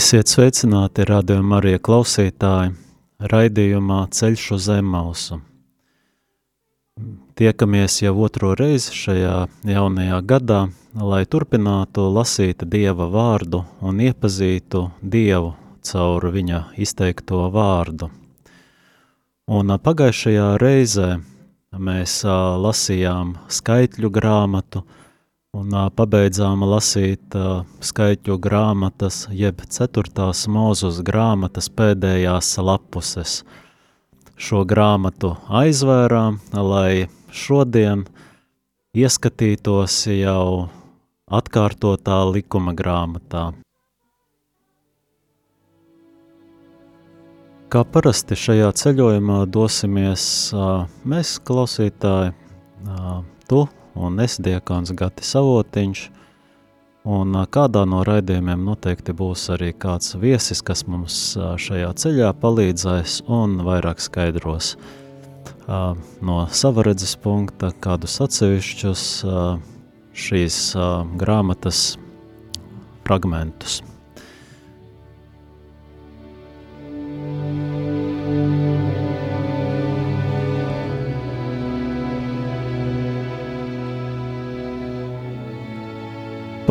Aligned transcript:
Esiet 0.00 0.30
sveicināti, 0.32 1.04
radījuma 1.04 1.58
arī 1.58 1.74
klausītāji, 1.76 2.70
raidījumā 3.28 3.98
Ceļš 4.16 4.44
uz 4.56 4.68
Zemausu. 4.70 5.36
Tiekamies 7.36 7.98
jau 8.00 8.14
otro 8.24 8.54
reizi 8.56 8.96
šajā 8.96 9.34
jaunajā 9.68 10.22
gadā, 10.30 10.60
lai 10.96 11.20
turpinātu 11.34 12.06
lasīt 12.14 12.64
Dieva 12.72 13.10
vārdu 13.12 13.60
un 13.84 14.00
iepazītu 14.06 14.86
Dievu 15.02 15.52
caur 15.90 16.28
viņa 16.32 16.62
izteikto 16.80 17.42
vārdu. 17.52 18.08
Un 19.52 19.76
pagājušajā 19.84 20.48
reizē 20.64 21.10
mēs 21.76 22.22
lasījām 22.64 23.36
skaitļu 23.52 24.14
grāmatu, 24.16 24.86
Un 25.50 25.72
uh, 25.74 25.88
pabeidzām 25.90 26.60
lasīt 26.62 27.34
uh, 27.34 27.64
skaitļu 27.82 28.36
grāmatas, 28.38 29.24
jeb 29.34 29.64
ceturtās 29.66 30.44
mūzus 30.46 31.00
grāmatas 31.02 31.66
pēdējās 31.74 32.52
lapuses. 32.62 33.40
Šo 34.38 34.62
grāmatu 34.62 35.32
aizvērām, 35.50 36.38
lai 36.54 37.08
šodien 37.34 38.04
ieskatītos 38.94 39.96
jau 40.14 40.68
atkārtotā 41.26 42.20
likuma 42.30 42.76
grāmatā. 42.78 43.48
Kā 47.74 47.82
parasti 47.90 48.38
šajā 48.38 48.70
ceļojumā 48.84 49.42
dosimies 49.50 50.30
uh, 50.54 50.86
mēs, 51.02 51.40
klausītāji, 51.42 52.36
uh, 52.86 53.20
tu 53.50 53.66
un 53.94 54.20
es 54.22 54.38
diekons 54.42 54.92
Gati 54.96 55.24
Savotiņš, 55.26 56.02
un 57.10 57.36
kādā 57.50 57.86
no 57.88 58.02
raidījumiem 58.06 58.64
noteikti 58.66 59.14
būs 59.16 59.48
arī 59.54 59.72
kāds 59.72 60.14
viesis, 60.20 60.62
kas 60.62 60.84
mums 60.86 61.20
šajā 61.36 61.92
ceļā 62.02 62.32
palīdzēs 62.42 63.22
un 63.28 63.60
vairāk 63.66 64.02
skaidros 64.04 64.74
no 66.20 66.38
sava 66.50 66.84
redzes 66.86 67.14
punkta 67.20 67.70
kādus 67.80 68.18
atsevišķus 68.24 69.04
šīs 70.26 70.58
grāmatas 71.20 71.84
fragmentus. 73.06 73.80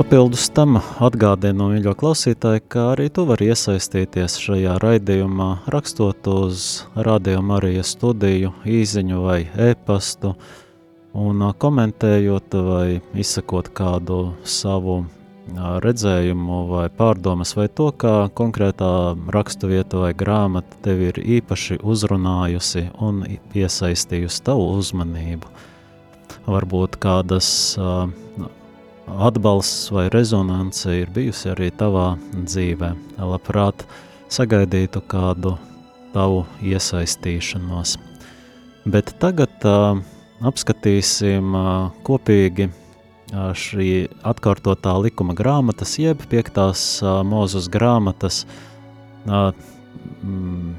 Papildus 0.09 0.47
tam 0.57 0.79
atgādinu, 1.05 1.67
mīļo 1.69 1.91
klausītāji, 1.93 2.63
ka 2.73 2.87
arī 2.95 3.11
tu 3.13 3.27
vari 3.29 3.51
iesaistīties 3.53 4.39
šajā 4.41 4.79
raidījumā, 4.81 5.49
rakstot 5.69 6.25
uz 6.33 6.63
Radio 6.97 7.43
Marijas 7.45 7.91
studiju, 7.93 8.49
īziņu 8.65 9.19
vai 9.21 9.43
e-pastu, 9.67 10.31
un 11.13 11.45
komentējot 11.61 12.57
vai 12.71 12.87
izsakot 13.21 13.69
kādu 13.77 14.17
savu 14.41 15.03
redzējumu 15.85 16.63
vai 16.71 16.87
pārdomas 16.89 17.53
vai 17.59 17.67
to, 17.69 17.91
kā 17.93 18.15
konkrētā 18.33 19.13
rakstuvieta 19.29 20.07
vai 20.07 20.15
grāmata 20.17 20.81
tevi 20.89 21.11
ir 21.11 21.21
īpaši 21.37 21.83
uzrunājusi 21.85 22.87
un 22.97 23.27
piesaistījusi 23.53 24.41
tavu 24.49 24.71
uzmanību. 24.81 25.53
Varbūt 26.49 26.97
kādas 26.97 27.51
uh, 27.77 28.09
atbalsts 29.17 29.91
vai 29.91 30.09
rezonance 30.09 30.91
ir 31.01 31.09
bijusi 31.13 31.49
arī 31.53 31.69
tavā 31.75 32.13
dzīvē. 32.33 32.91
Labprāt 33.17 33.85
sagaidītu 34.29 35.01
kādu 35.09 35.55
tavu 36.13 36.45
iesaistīšanos. 36.65 37.97
Bet 38.89 39.13
tagad 39.21 39.65
uh, 39.67 39.99
apskatīsim 40.45 41.55
uh, 41.57 41.89
kopīgi 42.05 42.69
uh, 42.69 43.51
šī 43.53 43.89
atkārtotā 44.25 44.95
likuma 45.03 45.35
grāmatas, 45.37 45.97
jeb 46.01 46.23
piektās 46.31 47.01
uh, 47.03 47.19
mūzus 47.27 47.69
grāmatas 47.71 48.45
uh, 49.27 49.51
mm, 50.23 50.73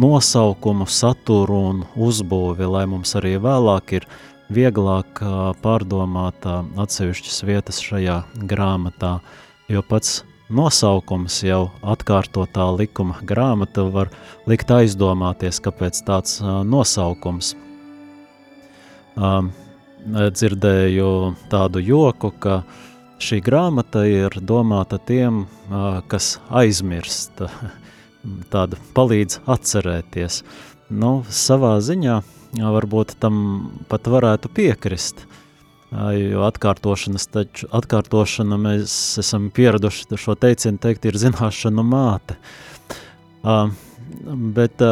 nosaukumu, 0.00 0.86
saturu 0.88 1.60
un 1.74 1.84
uzbūvi, 1.96 2.70
lai 2.70 2.86
mums 2.90 3.16
arī 3.18 3.36
vēlāk 3.42 3.98
ir 4.00 4.08
uh, 4.08 4.29
vieglāk 4.50 5.22
pārdomāt 5.62 6.46
atsevišķas 6.46 7.38
vietas 7.46 7.78
šajā 7.84 8.18
grāmatā, 8.50 9.18
jo 9.70 9.82
pats 9.86 10.20
nosaukums 10.50 11.38
jau 11.46 11.70
atkārtotā 11.86 12.66
likuma 12.74 13.20
grāmata 13.26 13.86
var 13.94 14.10
likt 14.50 14.70
aizdomāties, 14.74 15.60
kāpēc 15.62 16.02
tāds 16.06 16.40
nosaukums. 16.42 17.54
Dzirdēju 20.10 21.10
tādu 21.52 21.82
joku, 21.84 22.32
ka 22.42 22.62
šī 23.20 23.40
grāmata 23.44 24.06
ir 24.08 24.34
domāta 24.40 24.98
tiem, 24.98 25.44
kas 26.10 26.38
aizmirst, 26.50 27.44
tāda 28.52 28.80
palīdz 28.96 29.42
atcerēties. 29.46 30.42
Nu, 30.90 31.20
savā 31.30 31.76
ziņā 31.84 32.18
varbūt 32.58 33.14
tam 33.20 33.70
pat 33.88 34.08
varētu 34.10 34.50
piekrist. 34.54 35.26
Jo 35.90 36.44
atkārtošanas 36.46 37.26
taču, 37.34 37.66
atkārtošana 37.74 38.58
mēs 38.60 38.92
esam 39.18 39.48
pieraduši 39.54 40.18
šo 40.18 40.36
teicienu 40.38 40.78
teikt 40.78 41.08
ir 41.10 41.18
zināšanu 41.18 41.82
māte. 41.82 42.36
Bet 44.54 44.82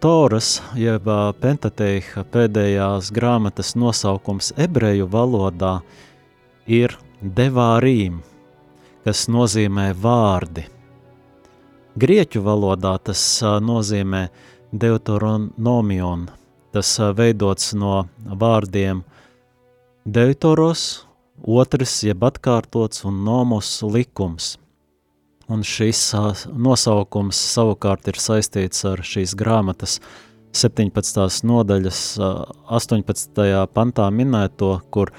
Toras, 0.00 0.48
jeb 0.74 1.04
Pentateiha 1.40 2.24
pēdējās 2.32 3.12
grāmatas 3.14 3.74
nosaukums 3.76 4.54
ebreju 4.56 5.06
valodā 5.12 5.78
ir 6.66 6.96
devārīm, 7.20 8.22
kas 9.04 9.28
nozīmē 9.28 9.92
vārdi. 10.00 10.64
Grieķu 11.98 12.40
valodā 12.46 12.96
tas 13.04 13.20
nozīmē 13.42 14.28
uh, 14.28 14.57
deuteronomion. 14.72 16.28
Tas 16.72 16.98
veidots 17.16 17.72
no 17.78 18.06
vārdiem 18.24 19.02
deuteros, 20.04 21.04
otrs 21.40 22.02
jeb 22.04 22.24
atkārtots 22.28 23.04
un 23.08 23.22
nomus 23.24 23.78
likums. 23.82 24.56
Un 25.48 25.64
šis 25.64 26.10
nosaukums 26.52 27.38
savukārt 27.54 28.10
ir 28.12 28.20
saistīts 28.20 28.84
ar 28.84 29.00
šīs 29.00 29.32
grāmatas 29.38 29.96
17. 30.52 31.24
nodaļas 31.48 32.02
18. 32.20 33.48
pantā 33.72 34.10
minēto, 34.12 34.74
kur 34.92 35.12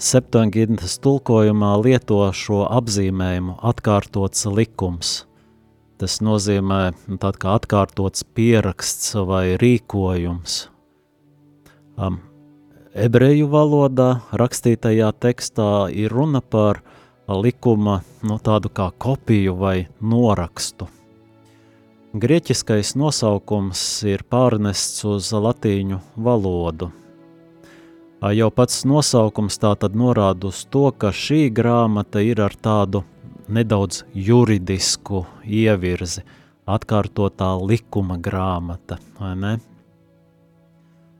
Septuagintas 0.00 0.98
tulkojumā 1.04 1.74
lieto 1.84 2.20
šo 2.36 2.62
apzīmējumu 2.68 3.58
atkārtots 3.72 4.48
likums– 4.52 5.16
Tas 6.00 6.16
nozīmē 6.24 6.94
nu, 6.96 7.18
tād 7.20 7.36
kā 7.36 7.58
atkārtots 7.58 8.24
pieraksts 8.24 9.12
vai 9.28 9.58
rīkojums. 9.60 10.54
Um, 12.00 12.22
ebreju 12.96 13.50
valodā 13.52 14.22
rakstītajā 14.32 15.10
tekstā 15.20 15.90
ir 15.92 16.14
runa 16.16 16.40
par 16.40 16.80
likuma 17.28 17.98
nu, 18.24 18.38
tādu 18.40 18.72
kā 18.72 18.88
kopiju 18.96 19.58
vai 19.60 19.74
norakstu. 20.00 20.88
Grieķiskais 22.16 22.96
nosaukums 22.96 23.84
ir 24.08 24.24
pārnests 24.24 25.04
uz 25.04 25.28
latīņu 25.36 26.00
valodu. 26.16 26.88
Jau 28.20 28.48
pats 28.56 28.82
nosaukums 28.88 29.60
tā 29.60 29.76
tad 29.84 29.94
norāda 29.96 30.48
uz 30.48 30.64
to, 30.64 30.88
ka 30.96 31.12
šī 31.12 31.46
grāmata 31.52 32.24
ir 32.24 32.40
ar 32.40 32.56
tādu 32.56 33.04
nedaudz 33.50 34.04
juridisku 34.14 35.24
ievirzi, 35.44 36.24
atkārtotā 36.70 37.54
likuma 37.66 38.18
grāmata, 38.22 39.00
vai 39.18 39.34
ne? 39.38 39.58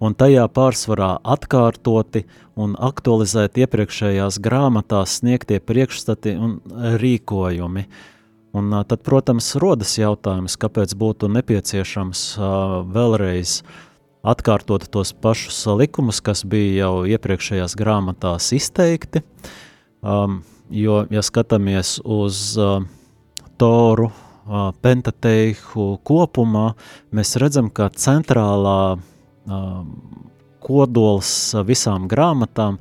un 0.00 0.16
tajā 0.16 0.46
pārsvarā 0.52 1.10
atkārtoti 1.34 2.24
un 2.60 2.72
aktualizēt 2.80 3.60
iepriekšējās 3.60 4.40
grāmatās 4.42 5.18
sniegtie 5.20 5.60
priekšstati 5.60 6.34
un 6.40 6.56
rīkojumi. 7.00 7.84
Un 8.56 8.72
tad, 8.82 9.04
protams, 9.06 9.52
rodas 9.62 9.92
jautājums, 10.00 10.56
kāpēc 10.58 10.96
būtu 10.98 11.28
nepieciešams 11.30 12.22
vēlreiz 12.90 13.60
atkārtot 14.26 14.88
tos 14.90 15.12
pašus 15.14 15.60
likumus, 15.78 16.18
kas 16.24 16.42
bija 16.42 16.86
jau 16.88 16.94
iepriekšējās 17.06 17.76
grāmatās 17.78 18.50
izteikti. 18.56 19.22
Um, 20.02 20.40
jo, 20.70 21.04
ja 21.10 21.22
skatāmies 21.26 21.98
uz 22.04 22.54
uh, 22.60 22.80
Toru, 23.60 24.08
uh, 24.10 24.70
Pentateihu 24.80 25.92
kopumā, 26.06 26.72
mēs 27.14 27.36
redzam, 27.42 27.70
ka 27.70 27.90
centrālā 27.92 28.80
uh, 28.96 29.84
kodols 30.64 31.30
visām 31.66 32.08
grāmatām 32.10 32.78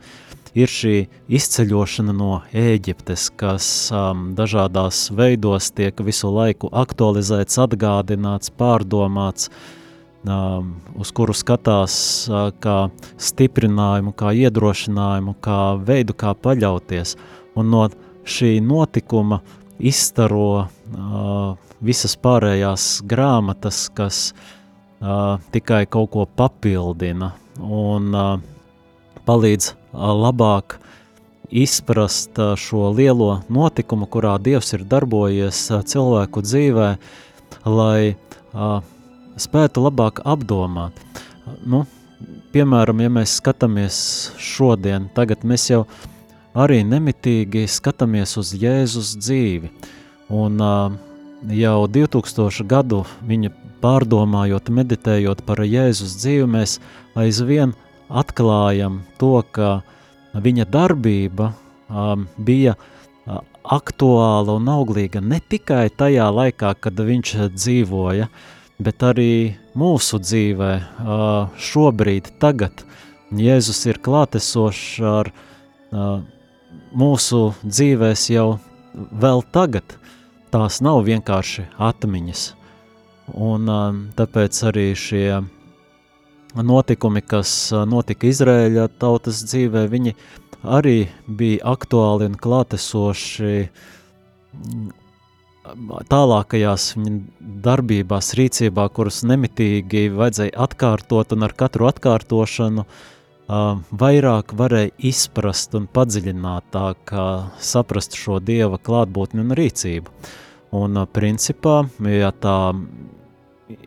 ir 0.57 0.71
šī 0.71 0.95
izceļošana 1.31 2.13
no 2.15 2.39
Ēģiptes, 2.55 3.29
kas 3.39 3.65
um, 3.93 4.31
dažādās 4.37 5.07
veidos 5.15 5.71
tiek 5.75 5.99
visu 6.05 6.31
laiku 6.33 6.71
aktualizēts, 6.73 7.59
atgādināts, 7.61 8.51
pārdomāts, 8.57 9.49
um, 10.25 10.73
uz 10.99 11.13
kuru 11.15 11.35
skatās 11.37 11.95
uh, 12.29 12.49
kā 12.63 12.89
stiprinājumu, 13.29 14.15
kā 14.17 14.33
iedrošinājumu, 14.45 15.37
kā 15.43 15.59
veidu, 15.85 16.17
kā 16.17 16.33
paļauties. 16.33 17.15
Un 17.59 17.71
no 17.73 17.85
šī 18.29 18.57
notikuma 18.63 19.41
izstaro 19.79 20.65
uh, 20.65 21.55
visas 21.79 22.15
pārējās 22.19 22.99
grāmatas, 23.07 23.87
kas 23.95 24.29
uh, 24.31 25.39
tikai 25.53 25.85
kaut 25.91 26.11
ko 26.15 26.27
papildina 26.27 27.33
un 27.59 28.13
uh, 28.15 28.35
palīdz 29.27 29.71
uh, 29.71 30.11
labāk 30.15 30.79
izprast 31.49 32.39
uh, 32.39 32.53
šo 32.59 32.91
lielo 32.95 33.39
notikumu, 33.49 34.07
kurā 34.11 34.37
Dievs 34.41 34.73
ir 34.77 34.85
darbojies 34.89 35.63
uh, 35.71 35.81
cilvēku 35.81 36.43
dzīvē, 36.45 36.89
lai 37.65 38.13
uh, 38.13 38.79
spētu 39.39 39.87
labāk 39.87 40.21
apdomāt. 40.27 40.99
Nu, 41.65 41.85
piemēram, 42.53 43.01
ja 43.01 43.11
mēs 43.19 43.39
skatāmies 43.39 43.97
šodien, 44.37 45.09
tagad 45.15 45.45
mēs 45.47 45.69
jau 45.71 45.85
arī 46.57 46.81
nemitīgi 46.87 47.65
skatāmies 47.69 48.37
uz 48.39 48.53
Jēzus 48.57 49.15
dzīvi, 49.19 49.71
un 50.33 50.61
uh, 50.63 50.95
jau 51.53 51.79
2000 51.87 52.67
gadu 52.69 53.03
viņa 53.27 53.51
pārdomājot, 53.83 54.71
meditējot 54.73 55.43
par 55.47 55.63
Jēzus 55.63 56.17
dzīvi, 56.19 56.47
mēs 56.57 56.77
aizvien 57.19 57.73
atklājam 58.09 59.03
to, 59.21 59.39
ka 59.51 59.81
viņa 60.33 60.65
darbība 60.69 61.53
um, 61.87 62.27
bija 62.37 62.75
uh, 62.75 63.41
aktuāla 63.63 64.57
un 64.59 64.71
auglīga 64.71 65.21
ne 65.21 65.39
tikai 65.39 65.87
tajā 65.89 66.29
laikā, 66.33 66.73
kad 66.81 66.99
viņš 66.99 67.35
dzīvoja, 67.55 68.29
uh, 68.29 68.55
bet 68.79 69.03
arī 69.03 69.55
mūsu 69.77 70.19
dzīvē, 70.23 70.71
šobrīd, 71.59 72.31
tagad. 72.41 72.85
Jēzus 73.29 73.83
ir 73.91 73.99
klātesošs 74.01 74.85
ar 75.05 75.29
mūsu 76.95 77.53
dzīvēs 77.63 78.29
jau 78.33 78.59
vēl 78.93 79.43
tagad. 79.53 79.95
Tās 80.49 80.79
nav 80.81 81.03
vienkārši 81.05 81.67
atmiņas. 81.77 82.45
Un 83.37 83.69
tāpēc 84.17 84.61
arī 84.71 84.87
šie 84.97 85.25
notikumi, 86.57 87.21
kas 87.21 87.51
notika 87.85 88.25
Izrēļa 88.29 88.87
tautas 89.01 89.43
dzīvē, 89.45 89.85
viņi 89.91 90.15
arī 90.65 90.97
bija 91.27 91.75
aktuāli 91.75 92.31
un 92.31 92.39
klātesoši 92.41 93.53
tālākajās 96.09 96.87
viņa 96.97 97.19
darbībās, 97.67 98.33
rīcībā, 98.39 98.87
kuras 98.89 99.21
nemitīgi 99.29 100.07
vajadzēja 100.17 100.57
atkārtot, 100.65 101.37
un 101.37 101.45
ar 101.45 101.53
katru 101.53 101.85
atkārtošanu 101.91 102.87
uh, 102.87 103.05
vairāk 103.49 104.53
varēja 104.53 104.91
izprast 105.09 105.73
un 105.77 105.87
padziļinātāk 105.89 107.13
saprast 107.65 108.17
šo 108.17 108.37
dieva 108.39 108.77
klātbūtni 108.77 109.41
un 109.41 109.55
rīcību. 109.57 110.13
Un 110.79 111.01
principā, 111.09 111.81
ja 112.05 112.29
tā 112.29 112.57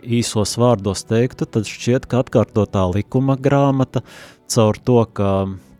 īsos 0.02 0.56
vārdos 0.58 1.04
teiktu, 1.06 1.46
tad 1.46 1.68
šķiet, 1.70 2.08
ka 2.10 2.24
atkārtotā 2.24 2.88
likuma 2.90 3.36
grāmata 3.38 4.02
caur 4.50 4.78
to, 4.82 5.04
ka 5.14 5.30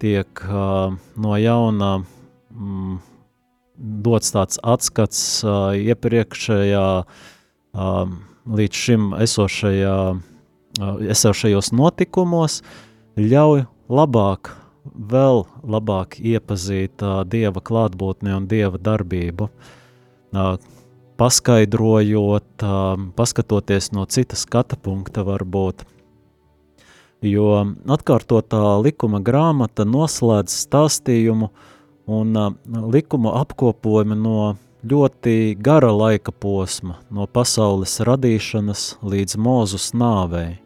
tiek 0.03 0.45
no 0.47 1.39
jauna 1.39 1.91
mm, 1.99 3.01
dots 4.07 4.35
tāds 4.35 4.63
atskats 4.63 5.43
iepriekšējā, 5.79 6.87
līdz 8.63 8.81
šim 8.85 9.13
esošajā, 9.27 9.99
esošajos 11.15 11.73
notikumos, 11.75 12.61
ļauj 13.19 13.67
labāk, 13.93 14.55
vēl 14.89 15.43
labāk 15.69 16.17
iepazīt 16.17 17.03
uh, 17.05 17.23
Dieva 17.29 17.61
klātbūtni 17.61 18.33
un 18.33 18.47
Dieva 18.49 18.81
darbību, 18.81 19.49
uh, 20.33 20.55
paskaidrojot, 21.21 22.65
uh, 22.65 22.95
paskatoties 23.19 23.91
no 23.93 24.07
cita 24.09 24.39
skata 24.41 24.81
punkta 24.81 25.27
varbūt, 25.29 25.85
jo 27.21 27.53
atkārtotā 27.93 28.81
likuma 28.81 29.21
grāmata 29.21 29.85
noslēdz 29.85 30.57
stāstījumu 30.65 31.53
un 32.09 32.33
uh, 32.41 32.51
likumu 32.97 33.37
apkopojumi 33.43 34.17
no 34.17 34.55
ļoti 34.89 35.55
gara 35.61 35.93
laika 35.93 36.33
posma, 36.33 36.97
no 37.13 37.29
pasaules 37.29 38.01
radīšanas 38.03 38.89
līdz 39.05 39.37
mūzus 39.37 39.93
nāvei. 39.93 40.62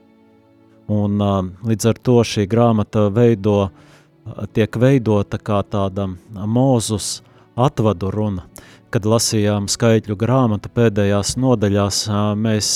Un 0.93 1.19
līdz 1.67 1.89
ar 1.91 1.99
to 1.99 2.21
šī 2.23 2.47
grāmata 2.47 3.09
veido, 3.11 3.71
tiek 4.55 4.77
veidota 4.79 5.39
kā 5.39 5.63
tāda 5.67 6.07
mūzus 6.31 7.21
atvadu 7.59 8.13
runa. 8.15 8.47
Kad 8.95 9.07
lasījām 9.09 9.67
skaitļu 9.69 10.15
grāmatu 10.17 10.71
pēdējās 10.73 11.35
nodaļās, 11.43 12.05
mēs 12.39 12.69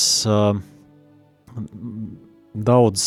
daudz 2.70 3.04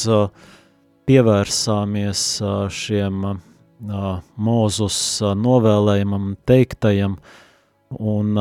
pievērsāmies 1.08 2.28
šiem 2.72 3.26
Mūzus 3.84 4.98
novēlējumam, 5.36 6.38
teiktajam, 6.48 7.18
un 8.00 8.38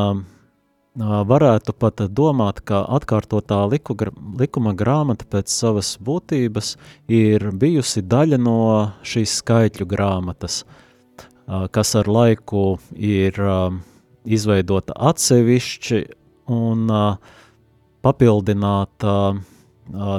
varētu 0.96 1.72
pat 1.72 2.02
domāt, 2.12 2.60
ka 2.60 2.82
atkārtotā 2.84 3.64
liku, 3.70 3.96
likuma 4.38 4.74
grāmata 4.76 5.24
pēc 5.24 5.48
savas 5.48 5.96
būtības 6.00 6.76
ir 7.08 7.50
bijusi 7.52 8.02
daļa 8.02 8.38
no 8.38 8.92
šīs 9.02 9.38
skaitļu 9.40 9.86
grāmatas, 9.88 10.64
kas 11.46 11.94
ar 11.96 12.08
laiku 12.08 12.78
ir 12.92 13.32
izveidota 14.24 14.92
atsevišķi 14.96 16.04
un 16.52 16.86
papildināta 18.02 19.16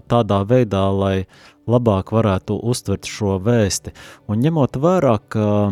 tādā 0.10 0.44
veidā, 0.48 0.84
lai 0.92 1.26
labāk 1.70 2.12
varētu 2.12 2.58
uztvert 2.60 3.06
šo 3.08 3.38
vēsti. 3.40 3.94
Un 4.28 4.42
ņemot 4.44 4.76
vērā, 4.76 5.18
ka 5.30 5.72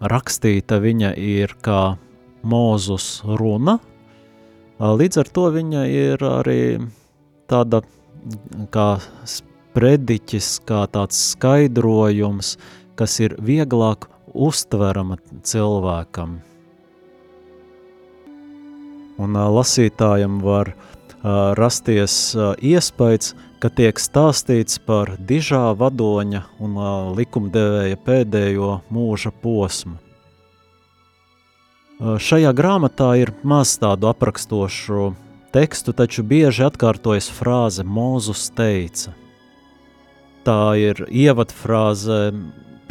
rakstīta 0.00 0.78
viņa 0.80 1.16
ir 1.18 1.56
kā 1.60 1.96
mūzus 2.46 3.20
runa, 3.38 3.78
līdz 4.78 5.22
ar 5.22 5.30
to 5.34 5.46
viņa 5.54 5.84
ir 5.90 6.22
arī 6.26 6.60
tāda 7.50 7.82
kā 8.74 8.88
sprediķis, 9.28 10.50
kā 10.66 10.84
tāds 10.92 11.18
skaidrojums, 11.32 12.56
kas 12.96 13.18
ir 13.20 13.36
vieglāk 13.42 14.08
uztverama 14.32 15.18
cilvēkam. 15.46 16.40
Un 19.16 19.32
lasītājam 19.32 20.40
var 20.44 20.74
rasties 21.56 22.36
iespējas, 22.60 23.34
ka 23.60 23.70
tiek 23.72 23.98
stāstīts 24.00 24.78
par 24.84 25.14
dižā 25.28 25.70
vadoņa 25.80 26.42
un 26.60 26.76
likumdevēja 27.16 27.96
pēdējo 28.04 28.74
mūža 28.92 29.32
posmu. 29.42 29.96
Šajā 31.96 32.50
grāmatā 32.52 33.14
ir 33.16 33.30
maz 33.40 33.70
tādu 33.80 34.10
aprakstošu 34.10 35.14
tekstu, 35.54 35.94
taču 35.96 36.20
bieži 36.28 36.66
atkārtojas 36.66 37.30
frāze 37.32 37.86
Mūzus 37.88 38.50
teica. 38.52 39.14
Tā 40.44 40.76
ir 40.76 41.00
ievadfrāze 41.08 42.34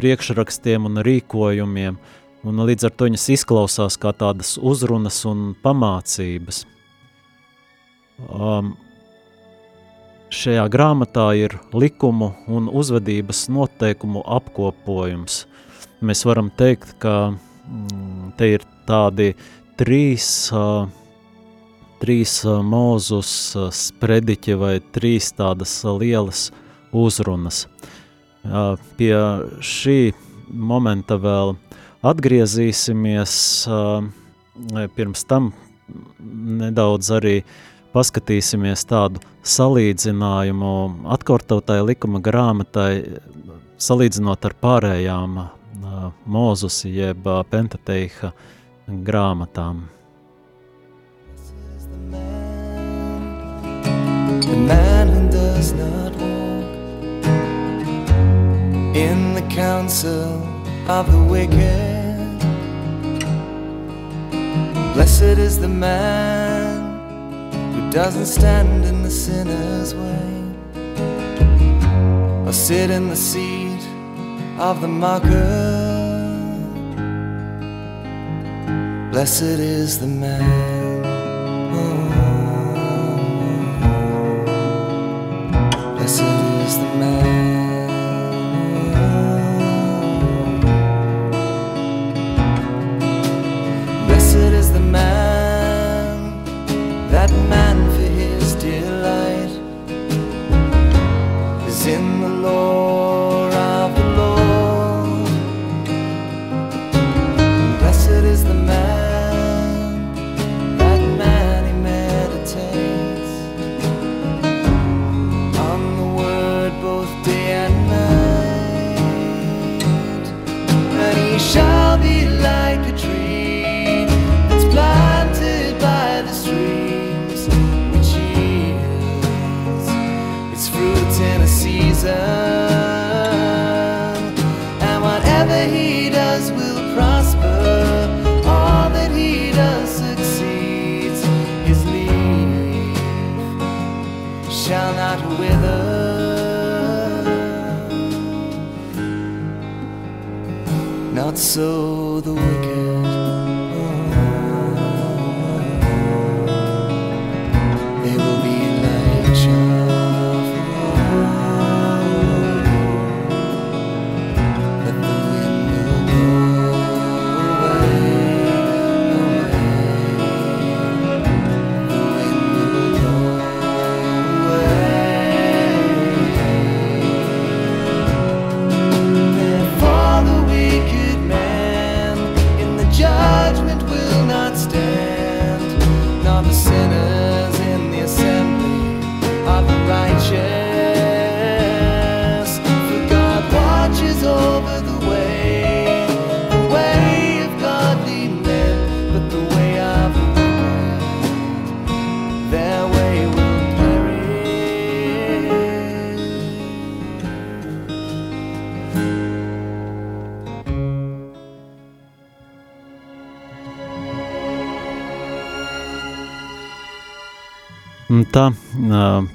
priekšrakstiem 0.00 0.90
un 0.90 0.98
rīkojumiem, 1.06 2.00
un 2.42 2.64
līdz 2.66 2.88
ar 2.88 2.96
to 2.98 3.06
viņas 3.06 3.28
izklausās 3.36 3.94
kā 3.94 4.10
tādas 4.10 4.56
uzrunas 4.58 5.22
un 5.30 5.52
pamācības. 5.62 6.64
Um, 8.26 8.74
šajā 10.34 10.66
grāmatā 10.66 11.30
ir 11.46 11.60
likumu 11.70 12.34
un 12.50 12.66
uzvedības 12.66 13.46
noteikumu 13.54 14.26
apkopojums. 14.26 15.44
Mēs 16.02 16.26
varam 16.26 16.50
teikt, 16.50 16.96
ka 16.98 17.36
te 18.36 18.50
ir 18.56 18.64
tādi 18.88 19.32
trīs, 19.80 20.28
trīs 22.02 22.34
mūzus 22.44 23.30
sprediķi 23.80 24.56
vai 24.60 24.74
trīs 24.94 25.32
tādas 25.36 25.78
lielas 25.84 26.50
uzrunas. 26.96 27.66
Pie 28.96 29.14
šī 29.58 30.00
momenta 30.54 31.18
vēl 31.18 31.56
atgriezīsimies, 32.06 33.38
pirms 34.96 35.24
tam 35.26 35.50
nedaudz 36.60 37.10
arī 37.18 37.40
paskatīsimies 37.96 38.84
tādu 38.86 39.22
salīdzinājumu 39.46 40.72
atkārtotai 41.16 41.80
likuma 41.86 42.20
grāmatai, 42.22 43.20
salīdzinot 43.80 44.46
ar 44.46 44.56
pārējām 44.62 45.38
Mūzus 45.76 46.84
jeb 46.88 47.26
Pentateiha 47.50 48.32
grāmatām. 48.88 49.88
The 54.46 54.56
man 54.56 55.08
who 55.08 55.28
does 55.30 55.72
not 55.72 56.12
walk 56.16 57.26
in 58.96 59.34
the 59.34 59.42
council 59.54 60.42
of 60.88 61.10
the 61.10 61.22
wicked. 61.24 62.40
Blessed 64.94 65.38
is 65.38 65.58
the 65.58 65.68
man 65.68 66.96
who 67.74 67.90
doesn't 67.90 68.26
stand 68.26 68.84
in 68.84 69.02
the 69.02 69.10
sinner's 69.10 69.94
way 69.94 70.42
or 72.46 72.52
sit 72.52 72.90
in 72.90 73.08
the 73.08 73.16
seat 73.16 73.82
of 74.58 74.80
the 74.80 74.88
mocker. 74.88 75.65
Blessed 79.16 79.42
is 79.42 79.98
the 79.98 80.06
man. 80.06 81.00
Blessed 85.96 86.20
is 86.20 86.76
the 86.76 86.84
man. 87.00 87.35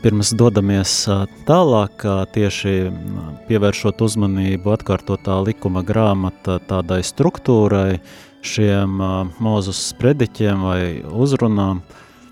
Pirms 0.02 0.32
dodamies 0.34 0.92
tālāk, 1.46 2.04
tieši 2.34 2.74
pievēršot 3.48 4.02
uzmanību 4.02 4.74
atkārtotā 4.74 5.38
likuma 5.46 5.84
grāmata 5.86 6.58
tādai 6.66 7.02
struktūrai, 7.06 8.02
šiem 8.42 8.98
mūzus 9.42 9.82
sprediķiem 9.92 10.64
vai 10.66 10.82
uzrunām, 11.06 11.84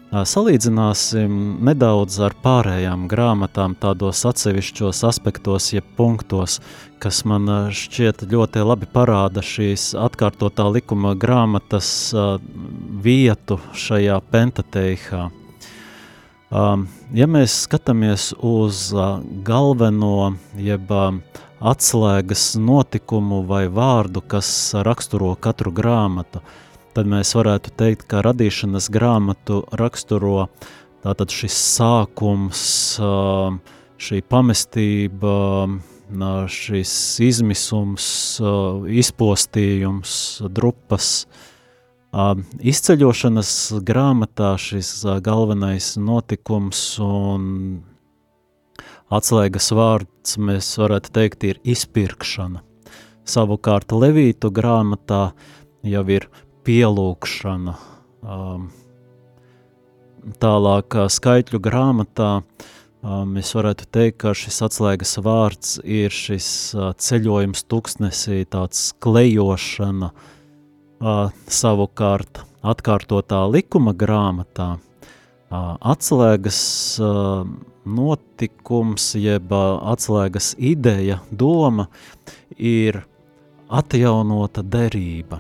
salīdzināsim 0.09 1.59
nedaudz 1.65 2.17
ar 2.25 2.33
pārējām 2.41 3.05
grāmatām 3.11 3.75
tādos 3.77 4.23
atsevišķos 4.25 5.03
aspektos, 5.05 5.69
jeb 5.75 5.85
punktos, 5.97 6.57
kas 6.97 7.21
man 7.29 7.69
šķiet 7.69 8.25
ļoti 8.31 8.65
labi 8.65 8.89
parāda 8.89 9.45
šīs 9.45 9.91
atkārtotā 9.93 10.65
likuma 10.73 11.13
grāmatas 11.13 11.91
vietu 13.05 13.61
šajā 13.77 14.17
pentateihā. 14.33 15.29
Um, 16.49 16.87
ja 17.13 17.27
mēs 17.29 17.53
skatāmies 17.67 18.31
uz 18.41 18.87
uh, 18.95 19.19
galveno, 19.45 20.31
jeb 20.57 20.89
uh, 20.89 21.19
atslēgas 21.61 22.55
notikumu 22.57 23.43
vai 23.45 23.67
vārdu, 23.69 24.23
kas 24.25 24.49
raksturo 24.87 25.35
katru 25.37 25.69
grāmatu, 25.77 26.41
tad 26.97 27.11
mēs 27.11 27.35
varētu 27.37 27.75
teikt, 27.77 28.07
ka 28.09 28.23
radīšanas 28.25 28.89
grāmatu 28.89 29.61
raksturo 29.77 30.47
tātad 31.05 31.29
šis 31.29 31.53
sākums, 31.77 32.63
uh, 32.97 33.53
šī 34.01 34.23
pamestība, 34.25 35.37
šis 36.49 36.95
izmisums, 37.29 38.09
uh, 38.41 38.89
izpostījums, 38.89 40.17
drupas, 40.49 41.27
Uh, 42.09 42.39
izceļošanas 42.65 43.49
grāmatā 43.85 44.55
šis 44.57 44.87
uh, 45.05 45.19
galvenais 45.21 45.91
notikums 46.01 46.79
un 47.05 47.43
atslēgas 49.13 49.67
vārds, 49.77 50.39
mēs 50.41 50.71
varētu 50.81 51.11
teikt, 51.13 51.45
ir 51.45 51.59
izpirkšana. 51.61 52.63
Savukārt 53.29 53.93
Levītu 53.93 54.49
grāmatā 54.49 55.35
jau 55.85 56.01
ir 56.09 56.25
pielūkšana. 56.65 57.75
Um, 58.25 58.65
tālāk 60.41 60.97
skaitļu 61.13 61.61
grāmatā 61.61 62.31
um, 62.39 63.37
mēs 63.37 63.53
varētu 63.53 63.85
teikt, 63.85 64.17
ka 64.25 64.33
šis 64.33 64.57
atslēgas 64.65 65.13
vārds 65.21 65.77
ir 65.85 66.09
šis 66.09 66.49
uh, 66.73 66.89
ceļojums 66.97 67.67
tuksnesī, 67.69 68.41
tāds 68.49 68.87
klejošana, 68.97 70.09
uh, 70.09 70.35
savukārt 70.99 72.43
atkārtotā 72.59 73.45
likuma 73.51 73.93
grāmatā 73.95 74.77
atslēgas 75.49 76.61
notikums, 77.89 79.15
jeb 79.17 79.53
atslēgas 79.53 80.53
ideja, 80.59 81.21
doma 81.31 81.87
ir 82.57 83.01
atjaunota 83.69 84.61
derība. 84.65 85.39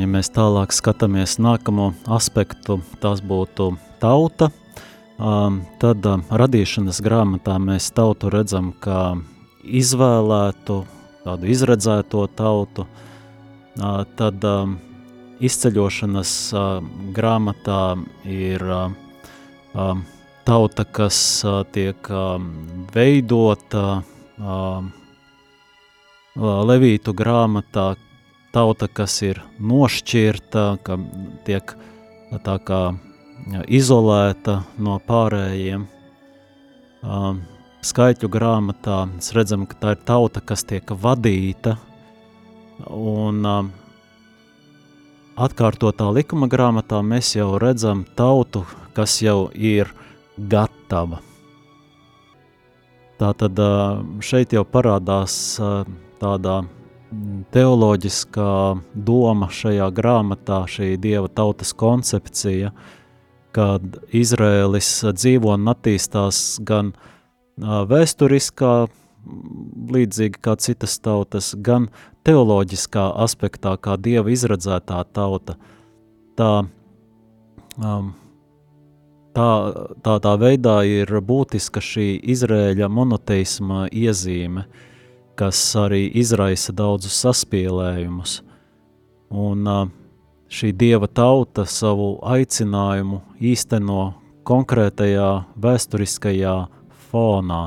Ja 0.00 0.08
mēs 0.08 0.32
tālāk 0.32 0.72
skatāmies 0.74 1.36
nākamo 1.38 1.92
aspektu, 2.10 2.80
tas 2.98 3.20
būtu 3.20 3.74
tauta, 4.00 4.48
tad 5.78 6.08
radīšanas 6.42 7.02
grāmatā 7.04 7.58
mēs 7.62 7.92
tautu 7.94 8.32
redzam 8.32 8.72
kā 8.82 9.12
izvēlētu, 9.62 10.78
tādu 11.24 11.50
izredzēto 11.50 12.26
tautu, 12.36 12.86
tad 14.18 14.46
izceļošanas 15.42 16.32
grāmatā 17.16 17.82
ir 18.26 18.64
tauta, 20.44 20.84
kas 20.84 21.18
tiek 21.74 22.10
veidota, 22.94 24.02
Levītu 26.32 27.12
grāmatā 27.12 27.90
tauta, 28.56 28.86
kas 28.88 29.18
ir 29.20 29.42
nošķirta, 29.60 30.62
ka 30.80 30.96
tiek 31.44 31.74
tā 32.40 32.54
kā 32.64 32.78
izolēta 33.68 34.62
no 34.80 34.96
pārējiem. 35.04 35.84
Skaitļu 37.82 38.28
grāmatā 38.30 39.00
mēs 39.10 39.32
redzam, 39.34 39.64
ka 39.66 39.74
tā 39.80 39.94
ir 39.96 40.02
tauta, 40.06 40.38
kas 40.38 40.62
tiek 40.62 40.86
vadīta, 40.86 41.74
un 42.86 43.42
atkārtotā 45.34 46.06
likuma 46.14 46.46
grāmatā 46.46 47.02
mēs 47.02 47.34
jau 47.34 47.56
redzam 47.58 48.04
tautu, 48.14 48.62
kas 48.94 49.16
jau 49.24 49.50
ir 49.54 49.90
gatava. 50.38 51.18
Tātad 53.18 53.58
šeit 54.22 54.54
jau 54.54 54.62
parādās 54.62 55.34
tādā 56.22 56.56
teoloģiskā 57.52 58.50
doma 58.94 59.50
šajā 59.50 59.88
grāmatā, 59.94 60.64
šī 60.70 60.94
dieva 61.02 61.28
tautas 61.28 61.74
koncepcija, 61.74 62.70
kad 63.52 63.98
Izraēlis 64.14 65.00
dzīvo 65.12 65.58
un 65.58 65.74
attīstās 65.74 66.60
gan 66.64 66.94
vēsturiskā, 67.60 68.72
līdzīgi 69.92 70.40
kā 70.42 70.56
citas 70.58 70.98
tautas, 70.98 71.52
gan 71.54 71.88
teoloģiskā 72.26 73.12
aspektā, 73.22 73.76
kā 73.76 73.96
dieva 73.96 74.30
izredzētā 74.32 75.02
tauta. 75.12 75.56
Tā, 76.38 76.64
um, 77.78 78.12
tā, 79.36 79.50
tā, 80.02 80.16
tā 80.24 80.32
veidā 80.40 80.80
ir 80.88 81.12
būtiska 81.20 81.82
šī 81.82 82.08
Izrēļa 82.34 82.88
monoteisma 82.88 83.86
iezīme, 83.92 84.66
kas 85.36 85.60
arī 85.76 86.06
izraisa 86.18 86.72
daudzus 86.72 87.20
saspielējumus. 87.24 88.40
Un 89.32 89.68
uh, 89.68 89.86
šī 90.52 90.72
dieva 90.76 91.08
tauta 91.08 91.64
savu 91.68 92.18
aicinājumu 92.28 93.22
īsteno 93.40 94.12
konkrētajā 94.44 95.30
vēsturiskajā 95.62 96.56
fonā. 97.12 97.62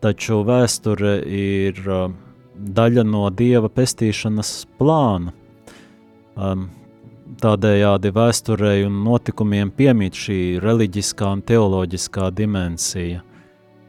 Taču 0.00 0.42
vēsture 0.48 1.18
ir 1.26 1.80
uh, 1.86 2.10
daļa 2.60 3.04
no 3.06 3.28
dieva 3.30 3.70
pestīšanas 3.72 4.52
plāna. 4.78 5.32
Um, 6.36 6.68
tādējādi 7.40 8.12
vēsturei 8.14 8.84
un 8.86 9.02
notikumiem 9.04 9.70
piemīt 9.76 10.18
šī 10.18 10.38
reliģiskā 10.62 11.34
un 11.36 11.42
teoloģiskā 11.46 12.30
dimensija. 12.36 13.22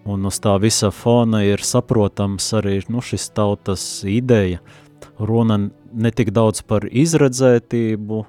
Un 0.05 0.25
uz 0.25 0.39
tā 0.41 0.55
visa 0.61 0.89
fona 0.93 1.43
ir 1.45 1.61
saprotams 1.65 2.47
arī 2.57 2.79
nu, 2.89 3.03
šis 3.05 3.29
tautas 3.37 3.83
ideja. 4.07 4.61
Runa 5.19 5.59
ne 5.93 6.11
tik 6.11 6.31
daudz 6.33 6.63
par 6.65 6.87
izredzētību, 6.89 8.24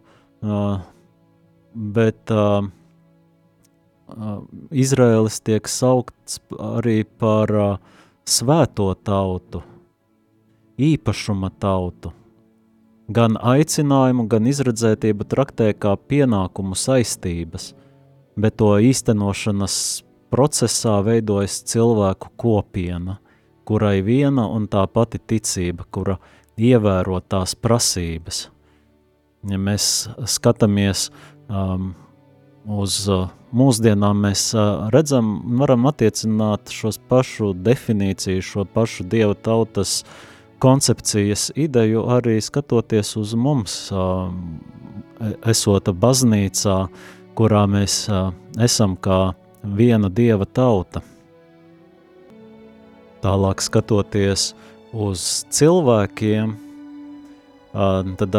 bet 1.96 2.32
Izraēlis 4.70 5.40
tiek 5.44 5.68
saukts 5.68 6.40
arī 6.58 7.02
par 7.04 7.52
svēto 8.28 8.92
tautu, 9.04 9.62
īpašuma 10.78 11.52
tautu. 11.62 12.12
Gan 13.12 13.36
aicinājumu, 13.36 14.28
gan 14.30 14.46
izredzētību 14.48 15.26
traktē 15.28 15.72
kā 15.74 15.96
pienākumu 15.96 16.78
saistības, 16.78 17.72
bet 18.38 18.56
to 18.62 18.70
īstenošanas 18.80 19.74
procesā 20.32 21.00
veidojas 21.04 21.58
cilvēku 21.68 22.30
kopiena, 22.40 23.18
kurai 23.68 24.00
viena 24.06 24.46
un 24.48 24.68
tā 24.70 24.86
pati 24.88 25.20
ticība, 25.20 25.84
kura 25.90 26.16
ievēro 26.56 27.20
tās 27.20 27.54
prasības. 27.58 28.46
Ja 29.50 29.58
mēs 29.58 30.06
skatāmies 30.30 31.08
um, 31.50 31.92
uz 32.70 33.02
uh, 33.10 33.26
mūsdienām, 33.56 34.24
mēs 34.26 34.50
redzam, 34.94 35.34
varam 35.60 35.86
attiecināt 35.90 36.72
šos 36.72 36.98
pašu 37.08 37.52
definīciju, 37.54 38.44
šo 38.44 38.64
pašu 38.64 39.04
dieva 39.08 39.34
tautas 39.34 40.02
koncepcijas 40.62 41.50
ideju 41.58 42.06
arī 42.14 42.38
skatoties 42.40 43.16
uz 43.20 43.34
mums, 43.34 43.76
uh, 43.92 44.30
esota 45.46 45.92
baznīcā, 45.92 46.76
kurā 47.38 47.62
mēs 47.70 48.04
esam 48.60 48.96
kā 49.00 49.32
viena 49.62 50.10
dieva 50.12 50.46
tauta. 50.46 51.02
Tālāk 53.22 53.62
skatoties 53.62 54.52
uz 54.92 55.24
cilvēkiem, 55.54 56.56
tad 57.72 58.38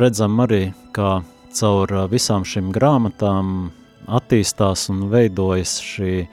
redzam 0.00 0.40
arī, 0.42 0.62
kā 0.96 1.20
caur 1.56 1.92
visām 2.10 2.46
šīm 2.48 2.72
grāmatām 2.74 3.70
attīstās 4.06 4.88
un 4.92 5.06
veidojas 5.10 5.76
šī 5.82 6.26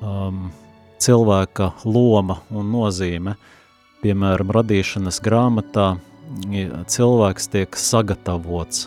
um, 0.00 0.48
cilvēka 1.02 1.72
loma 1.86 2.40
un 2.50 2.70
nozīme. 2.74 3.36
Piemēram, 4.02 4.52
radīšanas 4.54 5.18
grāmatā 5.24 5.96
cilvēks 6.86 7.48
tiek 7.50 7.78
sagatavots, 7.80 8.86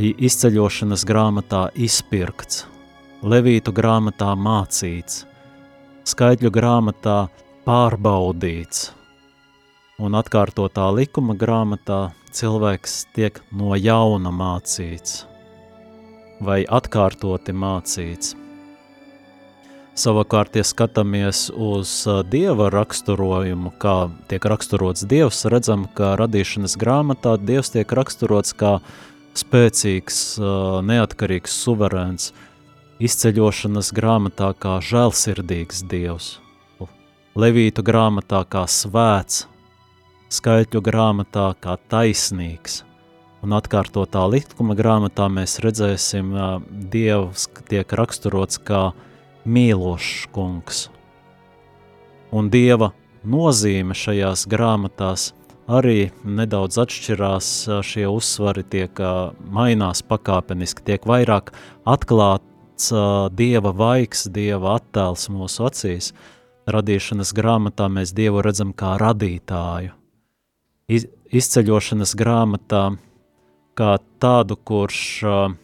izceļošanas 0.00 1.04
grāmatā 1.04 1.66
izpirkts, 1.74 2.64
levītu 3.20 3.74
grāmatā 3.76 4.30
mācīts, 4.38 5.26
skaitļu 6.08 6.54
grāmatā 6.54 7.18
pārbaudīts, 7.66 8.88
un 10.00 10.16
atkārtotā 10.16 10.88
likuma 10.94 11.36
grāmatā 11.36 12.00
cilvēks 12.32 12.98
tiek 13.12 13.44
no 13.52 13.76
jauna 13.76 14.32
mācīts 14.32 15.33
vai 16.44 16.62
atkārtoti 16.68 17.54
mācīts. 17.56 18.34
Savukārt, 19.94 20.56
ja 20.58 20.64
skatāmies 20.66 21.48
uz 21.54 21.90
dieva 22.26 22.66
raksturojumu, 22.74 23.70
kā 23.78 24.08
tiek 24.26 24.42
raksturots 24.50 25.06
dievs, 25.06 25.44
redzam, 25.46 25.84
ka 25.94 26.16
radīšanas 26.18 26.74
grāmatā 26.80 27.36
dievs 27.38 27.70
tiek 27.76 27.94
raksturots 27.94 28.56
kā 28.58 28.80
spēcīgs, 29.38 30.22
neatkarīgs, 30.90 31.54
suverēns, 31.62 32.32
izceļošanas 33.02 33.92
grāmatā 33.94 34.50
kā 34.58 34.80
žēlsirdīgs 34.82 35.86
dievs, 35.90 36.38
Levītu 37.34 37.82
grāmatā 37.82 38.44
kā 38.46 38.60
svēts, 38.70 39.48
skaitļu 40.30 40.82
grāmatā 40.86 41.48
kā 41.58 41.74
taisnīgs. 41.90 42.84
Un 43.44 43.52
atkārtotā 43.52 44.22
likuma 44.32 44.72
grāmatā 44.72 45.26
mēs 45.28 45.58
redzēsim, 45.60 46.30
ka 46.32 46.46
Dievs 46.92 47.44
tiek 47.68 47.90
raksturots 47.92 48.56
kā 48.56 48.94
mīlošs 49.44 50.30
kungs. 50.32 50.86
Un 52.32 52.48
Dieva 52.48 52.94
nozīme 53.20 53.92
šajās 53.92 54.46
grāmatās 54.48 55.26
arī 55.68 56.08
nedaudz 56.24 56.78
atšķirās, 56.86 57.50
šie 57.84 58.06
uzsvari 58.08 58.64
tiek 58.64 59.02
mainās 59.44 60.00
pakāpeniski, 60.08 60.86
tiek 60.88 61.04
vairāk 61.04 61.52
atklāts 61.84 62.88
Dieva 63.36 63.74
vaigs, 63.76 64.24
Dieva 64.32 64.78
attēls 64.78 65.28
mūsu 65.28 65.68
acīs. 65.68 66.14
Radīšanas 66.64 67.34
grāmatā 67.36 67.90
mēs 67.92 68.16
Dievu 68.16 68.40
redzam 68.46 68.72
kā 68.72 68.96
radītāju– 69.04 69.92
iz, 70.88 71.06
izceļošanas 71.32 72.14
grāmatā 72.18 72.84
kā 73.78 73.96
tādu, 74.22 74.56
kurš 74.56 74.98
uh, 75.28 75.54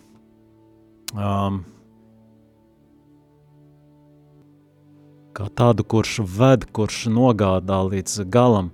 um, 1.14 1.64
kā 5.37 5.49
tādu, 5.57 5.87
kurš 5.87 6.20
ved, 6.38 6.68
kurš 6.75 7.05
nogādā 7.12 7.83
līdz 7.88 8.23
galam, 8.31 8.73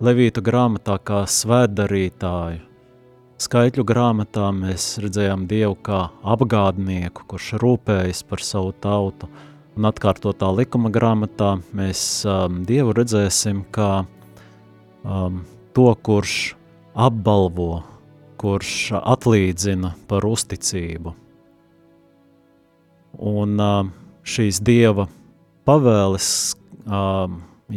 Levītu 0.00 0.40
grāmatā 0.40 0.94
kā 1.04 1.26
svētdarītāju, 1.28 2.62
Skaitļu 3.40 3.84
grāmatā 3.88 4.50
mēs 4.52 4.98
redzējām 5.00 5.46
Dievu 5.48 5.78
kā 5.84 6.00
apgādnieku, 6.28 7.24
kurš 7.28 7.54
rūpējas 7.62 8.20
par 8.28 8.42
savu 8.44 8.74
tautu, 8.84 9.30
un 9.76 9.88
atkārtotā 9.88 10.50
likuma 10.52 10.90
grāmatā 10.92 11.54
mēs 11.76 12.02
um, 12.28 12.58
Dievu 12.68 12.92
redzēsim 12.98 13.62
kā 13.72 14.02
um, 15.04 15.40
to, 15.72 15.86
kurš 16.04 16.34
apbalvo, 16.92 17.82
kurš 18.40 18.92
atlīdzina 18.96 19.92
par 20.08 20.24
uzticību. 20.24 21.12
Un 23.20 23.60
šīs 24.24 24.60
Dieva 24.64 25.06
pavēles, 25.68 26.28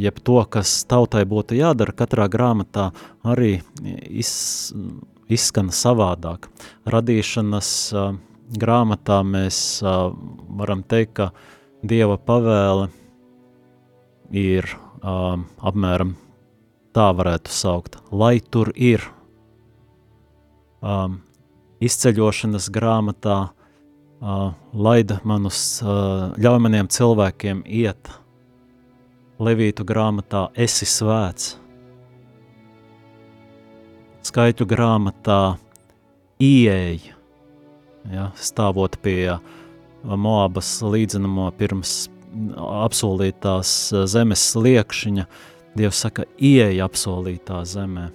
jeb 0.06 0.20
to, 0.24 0.38
kas 0.50 0.76
tautai 0.90 1.26
būtu 1.28 1.58
jādara, 1.60 1.96
katrā 1.96 2.30
grāmatā 2.32 2.92
arī 3.28 3.58
iz, 4.08 4.32
izskan 5.28 5.74
savādāk. 5.74 6.48
Radīšanas 6.88 7.72
grāmatā 8.60 9.20
mēs 9.28 9.58
varam 9.84 10.84
teikt, 10.88 11.14
ka 11.20 11.32
Dieva 11.84 12.16
pavēle 12.16 12.88
ir 14.32 14.70
apmēram 15.04 16.16
tā 16.96 17.10
varētu 17.18 17.52
saukt, 17.52 17.98
lai 18.12 18.38
tur 18.40 18.72
ir. 18.78 19.04
Um, 20.84 21.22
izceļošanas 21.84 22.66
grāmatā 22.76 23.38
uh, 23.48 24.52
laida 24.76 25.22
manus, 25.24 25.80
uh, 25.80 26.34
ļauj 26.36 26.60
maniem 26.60 26.90
cilvēkiem 26.92 27.62
iet. 27.64 28.12
Levītu 29.40 29.86
grāmatā 29.88 30.50
esi 30.60 30.88
svēts. 30.88 31.54
Skaitu 34.28 34.68
grāmatā 34.68 35.56
ieej, 36.44 37.00
ja, 38.12 38.30
stāvot 38.36 39.00
pie 39.04 39.38
Moabas 40.04 40.78
līdzenamo 40.84 41.48
pirms 41.60 42.10
apsolītās 42.84 43.72
zemes 44.12 44.46
liekšiņa, 44.60 45.28
Dievs 45.74 46.04
saka, 46.04 46.28
ieej 46.38 46.84
apsolītā 46.86 47.64
zemē. 47.66 48.12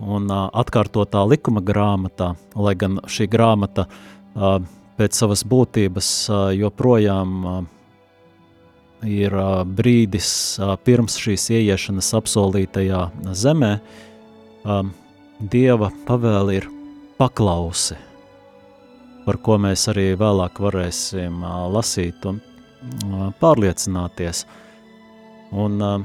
Un 0.00 0.28
uh, 0.28 0.46
atkārtotā 0.52 1.22
likuma 1.28 1.62
grāmatā, 1.64 2.34
lai 2.54 2.74
gan 2.76 2.98
šī 3.08 3.28
grāmata 3.32 3.86
uh, 3.86 4.58
pēc 4.98 5.16
savas 5.16 5.44
būtības 5.48 6.10
uh, 6.28 6.40
joprojām 6.56 7.46
uh, 7.46 7.56
ir 9.08 9.32
uh, 9.32 9.62
brīdis 9.64 10.28
uh, 10.60 10.74
pirms 10.76 11.16
šīs 11.20 11.48
ieiešanas 11.56 12.12
apsolītajā 12.20 13.06
zemē, 13.32 13.72
uh, 14.64 14.84
Dieva 15.36 15.90
pavēle 16.06 16.54
ir 16.56 16.68
paklausi, 17.18 17.96
par 19.26 19.36
ko 19.44 19.58
mēs 19.60 19.82
arī 19.92 20.14
vēlāk 20.16 20.60
varēsim 20.64 21.42
uh, 21.44 21.66
lasīt 21.72 22.28
un 22.28 22.40
uh, 22.44 23.32
pārliecināties– 23.40 24.44
Un 25.54 25.80
uh, 25.80 26.02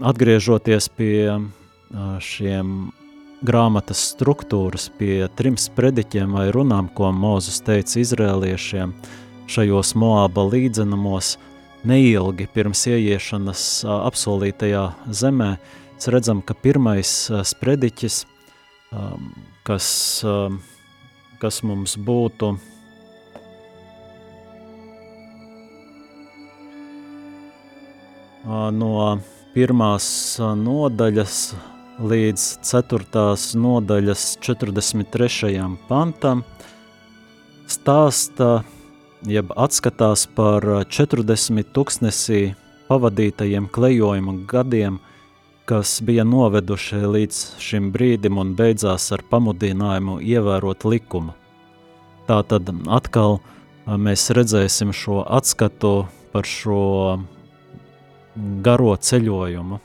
atgriežoties 0.00 0.88
pie 0.94 1.26
uh, 1.26 1.42
šiem 2.22 2.90
grāmatas 3.46 4.00
struktūras, 4.12 4.90
pie 4.98 5.24
trim 5.36 5.56
sprediķiem 5.56 6.34
vai 6.36 6.48
runām, 6.52 6.90
ko 6.92 7.08
Mozus 7.12 7.60
teica 7.64 8.00
izrēliešiem 8.02 8.92
šajos 9.50 9.94
Moāba 9.98 10.44
līdzenumos, 10.46 11.38
neilgi 11.88 12.46
pirms 12.52 12.84
ieiešanas 12.90 13.62
apsolītajā 13.88 14.84
zemē, 15.08 15.54
mēs 15.96 16.10
redzam, 16.12 16.42
ka 16.44 16.54
pirmais 16.54 17.14
sprediķis, 17.52 18.22
kas, 19.64 19.88
kas 21.40 21.62
mums 21.64 21.96
būtu 21.96 22.52
no 28.76 28.94
pirmās 29.54 30.06
nodaļas 30.38 31.36
līdz 32.00 32.44
4. 32.64 33.36
nodaļas 33.60 34.22
43. 34.40 35.60
pantam 35.88 36.42
stāsta, 37.68 38.62
jeb 39.28 39.52
atskatās 39.52 40.24
par 40.32 40.64
40 40.88 41.74
tuksnesī 41.76 42.40
pavadītajiem 42.88 43.68
klejojuma 43.68 44.38
gadiem, 44.48 44.96
kas 45.68 45.98
bija 46.02 46.24
noveduši 46.24 47.02
līdz 47.04 47.42
šim 47.60 47.92
brīdim 47.92 48.40
un 48.40 48.54
beidzās 48.56 49.10
ar 49.12 49.22
pamudinājumu 49.30 50.18
ievērot 50.24 50.88
likumu. 50.88 51.36
Tātad 52.26 52.72
atkal 52.88 53.38
mēs 53.86 54.30
redzēsim 54.34 54.94
šo 54.96 55.20
atskatu 55.28 56.08
par 56.32 56.48
šo 56.48 57.20
garo 58.64 58.96
ceļojumu. 58.96 59.80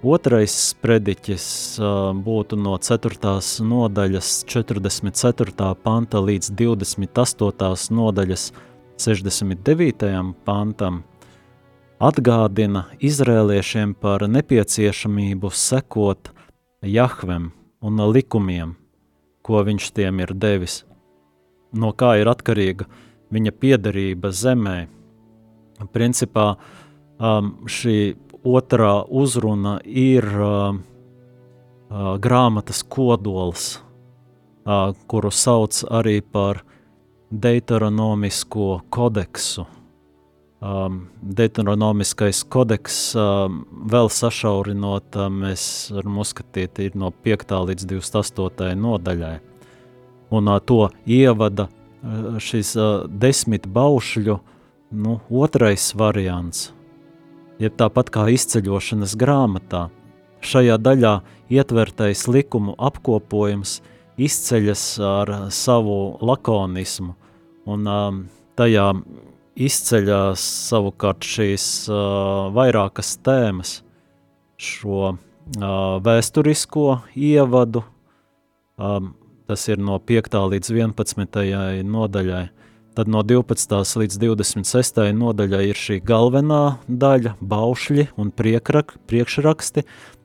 Otrais 0.00 0.54
sprediķis 0.72 1.46
būtu 2.24 2.56
no 2.56 2.78
4. 2.80 3.34
nodaļas 3.68 4.28
44. 4.48 5.74
panta 5.84 6.22
līdz 6.24 6.48
28. 6.56 7.92
nodaļas 7.92 8.44
69. 8.96 10.32
pantam 10.48 11.02
atgādina 12.00 12.86
izrēliešiem 12.96 13.92
par 14.00 14.24
nepieciešamību 14.24 15.50
sekot 15.52 16.32
Jahvem 16.80 17.50
un 17.84 18.00
likumiem, 18.14 18.72
ko 19.44 19.60
viņš 19.68 19.90
tiem 20.00 20.24
ir 20.24 20.32
devis, 20.32 20.78
no 21.76 21.92
kā 21.92 22.14
ir 22.22 22.32
atkarīga 22.32 22.88
viņa 23.28 23.52
piederība 23.52 24.32
zemē. 24.32 24.78
Principā 25.92 26.54
um, 26.56 27.52
šī 27.68 28.16
otrā 28.44 29.04
uzruna 29.08 29.80
ir 29.84 30.24
uh, 30.24 30.74
uh, 30.74 32.16
grāmatas 32.18 32.82
kodols, 32.82 33.80
uh, 34.64 34.92
kuru 35.06 35.30
sauc 35.30 35.82
arī 35.90 36.20
par 36.20 36.62
Deuteronomisko 37.30 38.80
kodeksu. 38.90 39.66
Um, 40.60 41.06
Deuteronomiskais 41.22 42.42
kodeks 42.44 43.14
um, 43.16 43.62
vēl 43.88 44.10
sašaurinot, 44.12 45.16
um, 45.16 45.38
mēs 45.46 45.62
varam 45.94 46.18
uzskatīt, 46.20 46.82
ir 46.84 46.98
no 47.00 47.12
5. 47.24 47.54
līdz 47.70 47.86
28. 47.94 48.74
nodaļai. 48.76 49.38
Un 50.36 50.50
uh, 50.52 50.58
to 50.60 50.90
ievada 51.08 51.68
uh, 51.70 52.36
šis 52.42 52.74
uh, 52.76 53.06
desmit 53.08 53.70
baušļu 53.72 54.36
nu, 54.90 55.16
otrais 55.30 55.92
variants– 55.96 56.68
jeb 57.60 57.76
tāpat 57.78 58.10
kā 58.14 58.26
izceļošanas 58.32 59.16
grāmatā. 59.20 59.88
Šajā 60.40 60.78
daļā 60.80 61.14
ietvertais 61.52 62.24
likumu 62.30 62.74
apkopojums 62.80 63.80
izceļas 64.20 64.84
ar 65.04 65.32
savu 65.52 66.16
lakonismu, 66.24 67.14
un 67.68 67.88
um, 67.88 68.22
tajā 68.56 68.86
izceļas 69.60 70.44
savukārt 70.70 71.26
šīs 71.26 71.64
uh, 71.90 72.48
vairākas 72.56 73.14
tēmas, 73.24 73.80
šo 74.60 75.12
uh, 75.12 75.16
vēsturisko 76.04 76.86
ievadu, 77.16 77.84
um, 78.80 79.12
tas 79.50 79.66
ir 79.68 79.80
no 79.82 79.98
5. 79.98 80.36
līdz 80.54 80.72
11. 80.76 81.84
nodaļai, 81.84 82.44
Tad 82.94 83.08
no 83.08 83.22
12. 83.22 83.98
līdz 84.02 84.16
26. 84.18 84.96
nodaļai 85.14 85.68
ir 85.70 85.78
šī 85.78 86.00
galvenā 86.02 86.82
daļa, 86.90 87.36
baušļi 87.38 88.08
un 88.18 88.32
priekrak, 88.34 88.96
priekšraksti, 89.06 89.84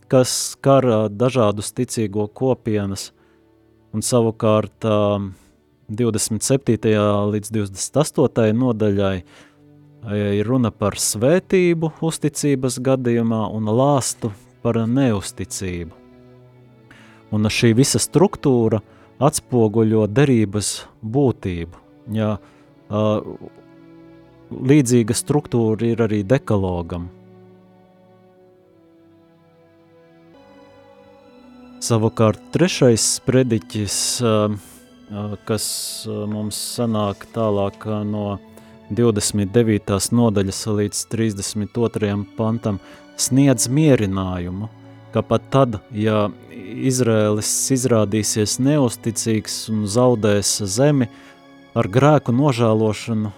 kas 0.10 0.34
skar 0.56 1.12
dažādus 1.14 1.70
ticīgo 1.78 2.26
kopienas. 2.34 3.12
Un 3.94 4.02
savukārt 4.02 4.82
27. 4.82 6.90
līdz 7.36 7.54
28. 7.54 8.50
nodaļai 8.58 9.22
ir 10.10 10.50
runa 10.50 10.74
par 10.74 10.98
svētību 10.98 12.02
uzticības 12.02 12.82
gadījumā 12.82 13.46
un 13.54 13.70
lāstu 13.70 14.34
par 14.66 14.82
neusticību. 14.90 15.94
Un 17.30 17.46
šī 17.46 17.78
visa 17.78 18.02
struktūra 18.02 18.82
atspoguļo 19.22 20.10
derības 20.10 20.90
būtību. 21.02 21.78
Ja 22.14 22.38
Līdzīga 24.56 25.16
struktūra 25.18 25.88
ir 25.90 26.04
arī 26.06 26.22
dekalogam. 26.28 27.10
Savukārt 31.86 32.42
trešais 32.54 33.04
sprediķis, 33.20 33.98
kas 35.46 35.66
mums 36.30 36.58
sanāk 36.78 37.28
tālāk 37.36 37.86
no 38.10 38.38
29. 38.90 39.98
nodaļas 40.14 40.62
līdz 40.80 41.04
32. 41.12 42.16
pantam, 42.38 42.80
sniedz 43.18 43.68
mierinājumu, 43.70 44.70
ka 45.14 45.22
pat 45.26 45.46
tad, 45.54 45.80
ja 45.94 46.28
Izraēlis 46.54 47.52
izrādīsies 47.76 48.58
neusticīgs 48.62 49.60
un 49.74 49.86
zaudēs 49.90 50.58
zemi, 50.70 51.10
ar 51.76 51.90
grēku 51.92 52.34
nožēlošanu 52.36 53.32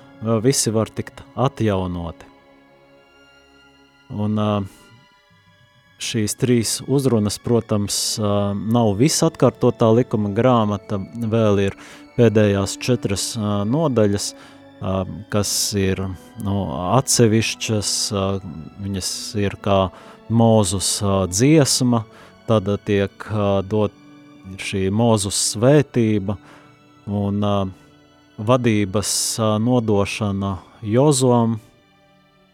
visi 0.43 0.73
var 0.73 0.89
tikt 0.93 1.23
atjaunoti. 1.35 2.25
Un 4.13 4.39
šīs 6.01 6.37
trīs 6.39 6.75
uzrunas, 6.85 7.39
protams, 7.43 7.97
nav 8.19 8.93
visa 8.99 9.31
atkārtotā 9.31 9.89
likuma 9.97 10.29
grāmata, 10.37 10.99
vēl 11.01 11.63
ir 11.65 11.77
pēdējās 12.17 12.77
četras 12.81 13.31
nodaļas, 13.67 14.29
kas 15.33 15.51
ir 15.77 16.03
nu, 16.45 16.57
atsevišķas, 16.93 17.93
viņas 18.85 19.09
ir 19.41 19.57
kā 19.65 19.79
mūzus 20.29 20.91
dziesma, 21.33 22.03
tad 22.47 22.69
tiek 22.85 23.27
dot 23.67 23.95
šī 24.61 24.85
mūzus 24.93 25.41
svētība 25.55 26.37
un 27.09 27.43
vadības 28.37 29.11
nodošana 29.59 30.57
Jozoam, 30.85 31.57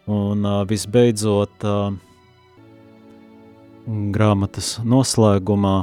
un 0.08 0.48
visbeidzot 0.68 1.66
grāmatas 4.16 4.78
noslēgumā 4.88 5.76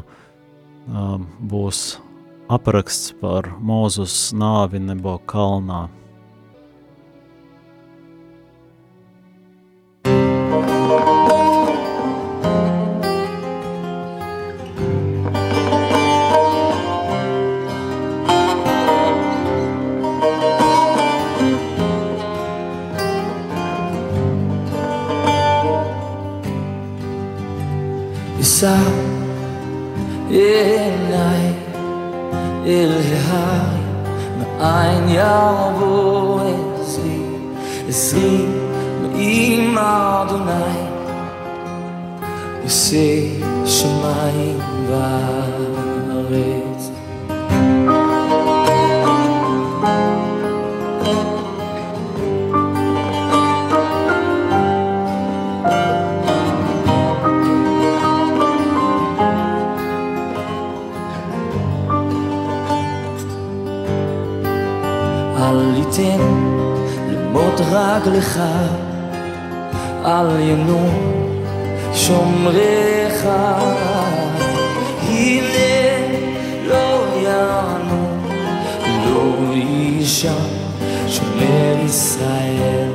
būs 1.53 1.81
apraksts 2.51 3.13
par 3.21 3.53
Mūzus 3.61 4.33
nāvi 4.33 4.81
Nebo 4.83 5.19
kalnā. 5.29 5.89
יושא 42.93 43.21
שמיים 43.67 44.59
וארץ. 44.89 46.31
אל 65.37 65.77
יתן 65.77 66.21
למות 67.11 67.61
רגלך, 67.61 68.41
אל 70.05 70.41
ינום 70.41 71.30
שומריך. 72.07 73.29
הנה 75.03 75.71
לא 76.67 77.07
יענו, 77.23 78.19
לא 79.07 79.55
יישן 79.55 80.49
שומר 81.09 81.85
ישראל. 81.85 82.90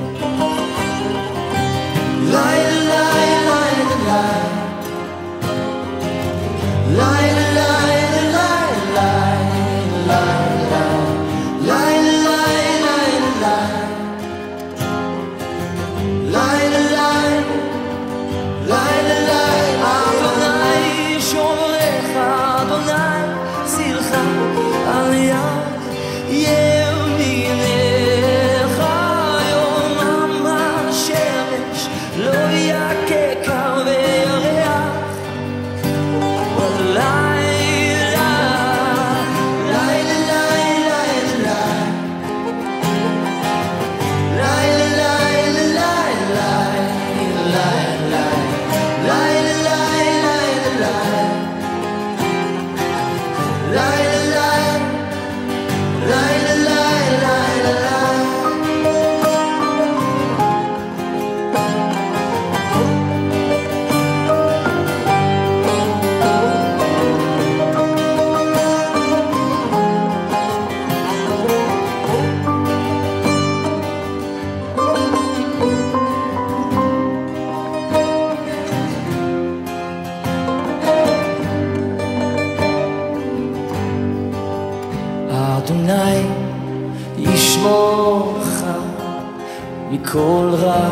מכל 90.06 90.50
רע, 90.54 90.89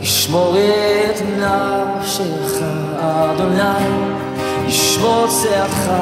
ישמור 0.00 0.56
את 0.58 1.22
נפשך, 1.38 2.62
אדוני 2.98 3.86
ישמור 4.66 5.26
צאתך 5.28 5.92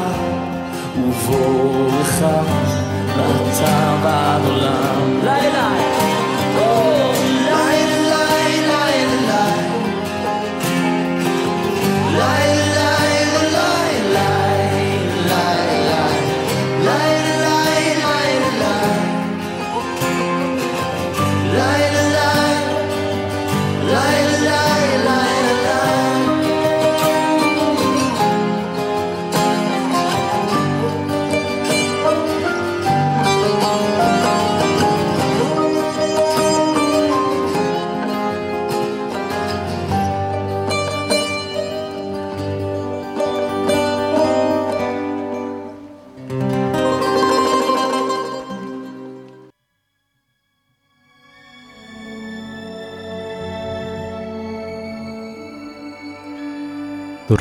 ובואך, 0.99 2.23
ואתה 3.17 3.97
בעד 4.03 4.43
עולם. 4.47 5.21
לילה, 5.25 5.70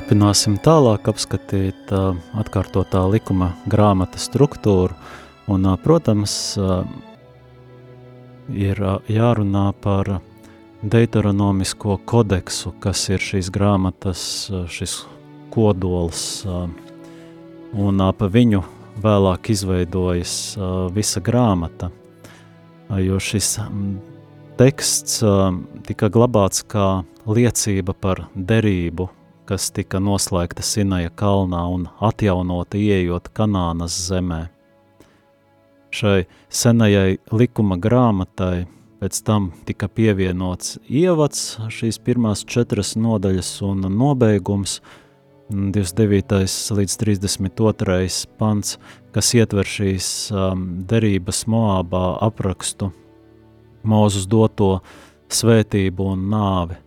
Turpināsim 0.10 0.56
tālāk 0.66 1.06
apskatīt 1.06 1.92
uh, 1.94 2.16
atkārtotā 2.42 3.04
likuma 3.14 3.52
grāmata 3.70 4.18
struktūru, 4.18 4.96
un, 5.46 5.68
uh, 5.70 5.76
protams, 5.78 6.34
uh, 6.58 6.80
ir 8.50 8.82
jārunā 9.06 9.68
par 9.84 10.10
deuteronomisko 10.82 12.00
kodeksu, 12.10 12.72
kas 12.82 13.04
ir 13.14 13.22
šīs 13.22 13.52
grāmatas, 13.54 14.24
šis 14.74 14.96
kodols, 15.54 16.24
un 17.78 18.02
ap 18.02 18.26
viņu 18.26 18.64
vēlāk 19.06 19.52
izveidojas 19.54 20.34
visa 20.98 21.22
grāmata, 21.22 21.92
jo 22.98 23.22
šis 23.22 23.60
teksts 24.58 25.22
tika 25.86 26.10
glabāts 26.10 26.66
kā 26.66 26.90
liecība 27.30 27.94
par 27.94 28.26
derību, 28.34 29.12
kas 29.50 29.72
tika 29.74 29.98
noslēgta 29.98 30.62
Sinaja 30.62 31.10
kalnā 31.10 31.64
un 31.74 31.88
atjaunota 32.06 32.78
ieejot 32.78 33.32
Kanānas 33.34 33.96
zemē. 34.06 34.44
Šai 35.90 36.28
senajai 36.54 37.18
likuma 37.34 37.80
grāmatai 37.82 38.68
pēc 39.00 39.22
tam 39.26 39.50
tika 39.66 39.88
pievienots 39.90 40.78
ievads, 40.86 41.56
šīs 41.74 41.98
pirmās 42.06 42.44
četras 42.46 42.94
nodaļas 43.00 43.54
un 43.66 43.88
nobeigums, 43.96 44.80
29. 45.50 46.44
līdz 46.78 46.98
32. 47.02 48.28
pants, 48.38 48.76
kas 49.16 49.32
ietver 49.34 49.66
šīs 49.66 50.10
um, 50.30 50.68
derības 50.86 51.48
Moābā 51.50 52.20
aprakstu, 52.28 52.92
Mūzus 53.82 54.28
doto 54.30 54.76
svētību 55.34 56.12
un 56.14 56.30
nāvi. 56.30 56.78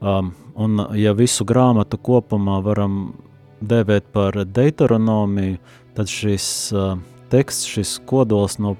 Um, 0.00 0.32
un 0.56 0.80
ja 0.96 1.12
visu 1.12 1.44
grāmatu 1.44 1.98
kopumā 2.00 2.60
varam 2.64 3.12
dēvēt 3.60 4.06
par 4.14 4.38
deuteronomiju, 4.48 5.58
tad 5.92 6.08
šis 6.08 6.46
uh, 6.72 6.94
teksts, 7.28 7.68
šis 7.68 7.98
kodols 8.08 8.56
no 8.56 8.78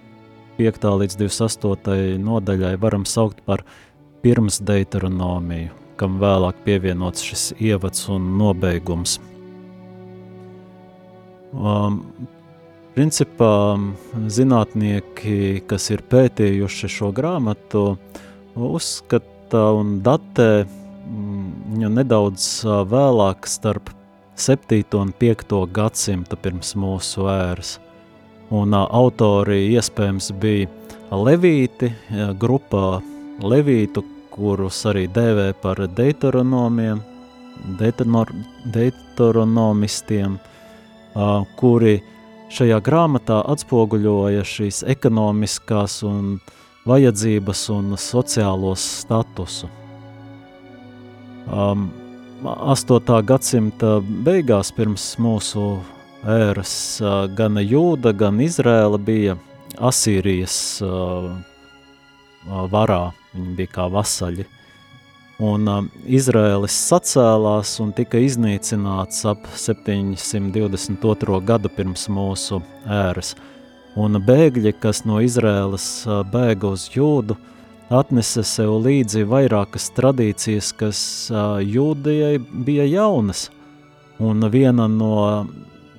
5. 0.57 0.87
līdz 1.03 1.19
28. 1.21 2.17
nodaļai 2.25 2.73
varam 2.81 3.05
saukt 3.05 3.45
par 3.45 3.67
pirms 4.25 4.63
deuteronomiju, 4.65 5.77
kam 6.01 6.17
vēlāk 6.21 6.65
pievienots 6.65 7.25
šis 7.25 7.51
ievads 7.61 8.09
un 8.09 8.33
nobeigums. 8.41 9.19
Um, 11.53 12.01
principā 12.97 13.53
zinātnieki, 14.33 15.67
kas 15.69 15.93
ir 15.93 16.01
pētījuši 16.09 16.93
šo 16.97 17.13
grāmatu, 17.13 17.99
uzskata 18.57 19.67
un 19.77 19.99
datē 20.05 20.80
nedaudz 21.71 22.65
vēlāk 22.67 23.47
starp 23.47 23.95
7. 24.35 24.83
un 24.99 25.13
5. 25.21 25.67
gadsimta 25.73 26.37
pirms 26.37 26.75
mūsu 26.75 27.29
ēras. 27.31 27.79
Un 28.51 28.75
autori 28.75 29.71
iespējams 29.77 30.33
bija 30.43 30.69
Levīti, 31.11 31.93
grupā 32.39 33.01
Levītu, 33.43 34.05
kurus 34.31 34.87
arī 34.87 35.09
dēvē 35.11 35.53
par 35.63 35.77
deuteronomiem, 35.87 37.01
deuteronomistiem, 37.79 40.39
kuri 41.61 42.03
šajā 42.51 42.81
grāmatā 42.83 43.45
atspoguļoja 43.55 44.45
šīs 44.45 44.83
ekonomiskās 44.91 46.03
un 46.07 46.41
vajadzības 46.87 47.69
un 47.75 47.97
sociālos 47.99 48.81
statusu. 49.05 49.80
Um, 51.49 51.89
8. 52.45 53.01
gadsimta 53.25 53.99
beigās 54.25 54.71
pirms 54.73 55.15
mūsu 55.21 55.81
ēras 56.25 56.73
uh, 57.01 57.27
gan 57.37 57.61
Jūda, 57.61 58.13
gan 58.17 58.41
Izrēla 58.41 59.01
bija 59.01 59.37
Asīrijas 59.77 60.55
uh, 60.85 61.31
varā, 62.73 63.11
viņi 63.35 63.55
bija 63.59 63.75
kā 63.75 63.87
vasaļi. 63.93 64.47
Un 65.41 65.69
uh, 65.69 65.85
Izraēlis 66.05 66.77
sacēlās 66.89 67.75
un 67.85 67.93
tika 67.97 68.21
iznīcināts 68.21 69.25
ap 69.29 69.45
722. 69.53 71.41
gadu 71.45 71.73
pirms 71.77 72.09
mūsu 72.13 72.61
ēras. 72.89 73.35
Un 74.01 74.21
bēgļi, 74.23 74.77
kas 74.81 75.05
no 75.09 75.21
Izraēlas 75.25 75.89
uh, 76.07 76.21
bēga 76.25 76.73
uz 76.77 76.89
Jūdu, 76.95 77.37
uh, 77.37 77.60
atnesa 77.91 78.45
sev 78.47 78.77
līdzi 78.85 79.25
vairākas 79.29 79.91
tradīcijas, 79.97 80.71
kas 80.79 81.01
jūdijai 81.67 82.39
bija 82.39 82.87
jaunas. 82.87 83.49
Un 84.21 84.45
viena 84.53 84.87
no 84.91 85.15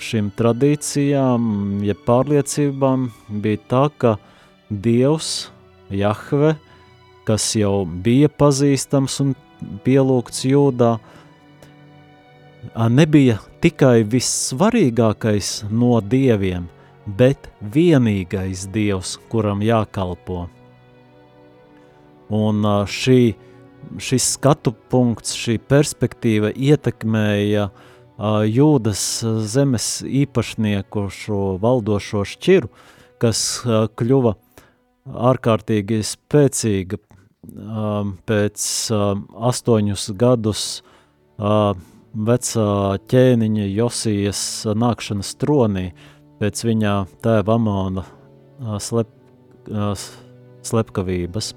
šīm 0.02 0.32
tradīcijām, 0.38 1.44
ja 1.86 1.96
pārliecībām, 2.08 3.10
bija 3.44 3.62
tā, 3.70 3.86
ka 3.98 4.16
Dievs, 4.72 5.50
Jahve, 5.92 6.56
kas 7.28 7.50
jau 7.58 7.84
bija 7.86 8.30
pazīstams 8.30 9.20
un 9.26 9.34
pielūgts 9.86 10.46
jūdā, 10.48 10.94
nebija 12.94 13.42
tikai 13.62 14.06
vissvarīgākais 14.08 15.52
no 15.70 16.00
dieviem, 16.02 16.70
bet 17.06 17.52
vienīgais 17.74 18.70
dievs, 18.72 19.18
kuram 19.30 19.66
jākalpo. 19.66 20.46
Un 22.32 22.64
šī, 22.88 23.34
šis 24.00 24.28
skatu 24.38 24.72
punkts, 24.92 25.36
šī 25.36 25.58
perspektīva 25.68 26.54
ietekmēja 26.56 27.70
jūdas 28.48 29.04
zemes 29.52 29.88
īpašnieku 30.06 31.08
šo 31.12 31.42
valdošo 31.62 32.24
šķiru, 32.28 32.70
kas 33.22 33.42
kļuva 33.98 34.36
ārkārtīgi 35.32 36.02
spēcīga 36.06 37.02
pēc 38.30 38.66
astoņus 39.52 40.08
gadus 40.22 40.66
vecā 42.32 42.68
ķēniņa 43.12 43.66
Josijas 43.72 44.44
nākšanas 44.78 45.34
tronī, 45.42 45.88
pēc 46.42 46.64
viņa 46.68 46.94
tēva 47.26 47.58
Amona 47.58 48.06
slep, 48.80 49.10
slepkavības. 50.62 51.56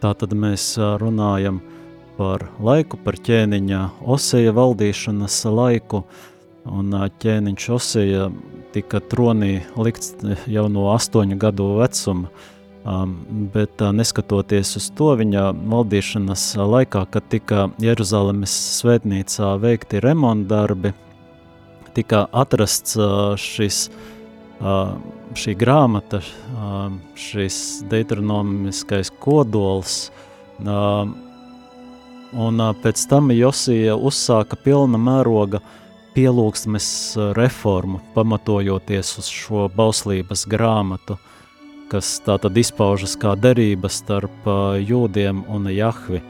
Tātad 0.00 0.32
mēs 0.32 0.74
runājam 1.00 1.60
par 2.16 2.46
laiku, 2.60 2.96
par 3.04 3.18
ķēniņa 3.20 3.80
Oseja 4.08 4.52
valdīšanas 4.56 5.36
laiku, 5.52 6.04
un 6.68 6.94
ķēniņš 7.20 7.66
Oseja 7.76 8.30
tika 8.72 9.00
tronī 9.12 9.60
likts 9.76 10.14
jau 10.48 10.66
no 10.72 10.88
astoņu 10.94 11.36
gadu 11.40 11.66
vecuma, 11.80 12.30
bet 13.54 13.84
neskatoties 13.96 14.72
uz 14.80 14.86
to 14.96 15.10
viņa 15.20 15.50
valdīšanas 15.72 16.46
laikā, 16.60 17.04
kad 17.12 17.28
tika 17.32 17.66
Jeruzalemes 17.82 18.54
svētnīcā 18.80 19.52
veikti 19.60 20.00
remontdarbi, 20.00 20.94
tika 21.96 22.24
atrasts 22.32 22.96
šis 23.40 23.84
šī 25.40 25.54
grāmata, 25.56 26.20
šis 27.18 27.82
deuteronomiskais 27.90 29.10
kodols, 29.22 30.10
un 32.32 32.62
pēc 32.82 33.04
tam 33.10 33.30
Josija 33.34 33.96
uzsāka 33.96 34.58
pilna 34.60 35.00
mēroga 35.00 35.60
pielūgsmes 36.14 36.88
reformu, 37.38 38.00
pamatojoties 38.14 39.16
uz 39.22 39.30
šo 39.30 39.68
bauslības 39.74 40.46
grāmatu, 40.50 41.16
kas 41.90 42.18
tātad 42.26 42.56
izpaužas 42.58 43.16
kā 43.18 43.34
derība 43.38 43.90
starp 43.90 44.46
jūdiem 44.84 45.44
un 45.50 45.70
Jahvi. 45.74 46.22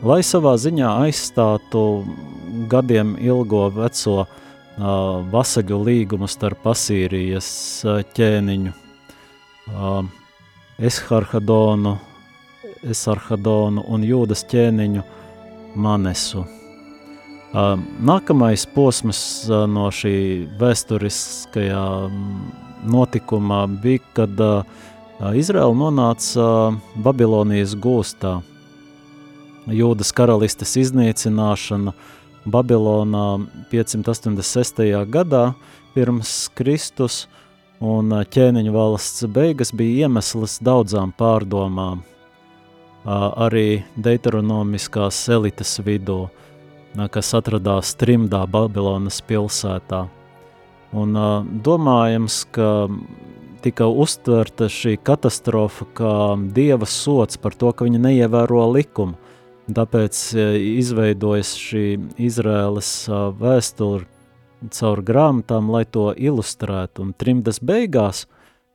Lai 0.00 0.20
savā 0.24 0.54
ziņā 0.56 0.92
aizstātu 1.04 1.80
gadiem 2.72 3.16
ilgo 3.20 3.66
veco 3.74 4.22
uh, 4.24 4.28
vasaļu 5.32 5.80
līgumu 5.84 6.28
starp 6.28 6.66
Asīrijas 6.72 7.50
ķēniņu 8.16 8.89
Esharhadonu, 10.80 11.96
Esarhadonu 12.82 13.84
un 13.88 14.04
Jūdas 14.06 14.44
ķēniņu 14.50 15.02
Manesu. 15.80 16.44
Nākamais 17.52 18.66
posms 18.74 19.22
no 19.48 19.88
šī 19.94 20.14
vēsturiskajā 20.60 21.82
notikumā 22.90 23.64
bija, 23.82 24.04
kad 24.20 24.46
Izraela 25.36 25.74
nonāca 25.76 26.46
Babilonijas 27.02 27.74
gūstā. 27.74 28.38
Jūdas 29.70 30.14
karalistes 30.16 30.78
iznīcināšana– 30.80 31.94
Babilonā 32.48 33.46
586. 33.70 34.80
gadā 35.12 35.52
pirms 35.94 36.48
Kristus, 36.56 37.26
un 37.80 38.12
ķēniņu 38.12 38.72
valsts 38.74 39.24
beigas 39.32 39.72
bija 39.72 40.06
iemesls 40.06 40.58
daudzām 40.64 41.14
pārdomām, 41.16 42.02
arī 43.06 43.82
deuteronomiskās 43.96 45.22
elites 45.32 45.78
vidū, 45.84 46.28
kas 47.10 47.32
atradās 47.38 47.94
trimdā 47.96 48.44
Babilonas 48.50 49.22
pilsētā. 49.24 50.04
Un 50.92 51.16
domājams, 51.64 52.42
ka 52.52 52.90
tika 53.64 53.86
uztverta 53.86 54.68
šī 54.72 54.96
katastrofa 55.04 55.86
kā 55.96 56.14
dieva 56.52 56.88
sots 56.88 57.38
par 57.40 57.54
to, 57.54 57.72
ka 57.72 57.86
viņi 57.86 58.00
neievēro 58.02 58.66
likumu. 58.74 59.16
Tāpēc 59.70 60.18
izveidojas 60.58 61.52
šī 61.54 61.84
Izraēlas 62.18 62.90
vēsture 63.38 64.08
caur 64.68 65.00
grāmatām, 65.02 65.70
lai 65.72 65.84
to 65.84 66.10
ilustrētu. 66.12 67.06
Un 67.06 67.14
trimdas 67.16 67.60
beigās, 67.64 68.26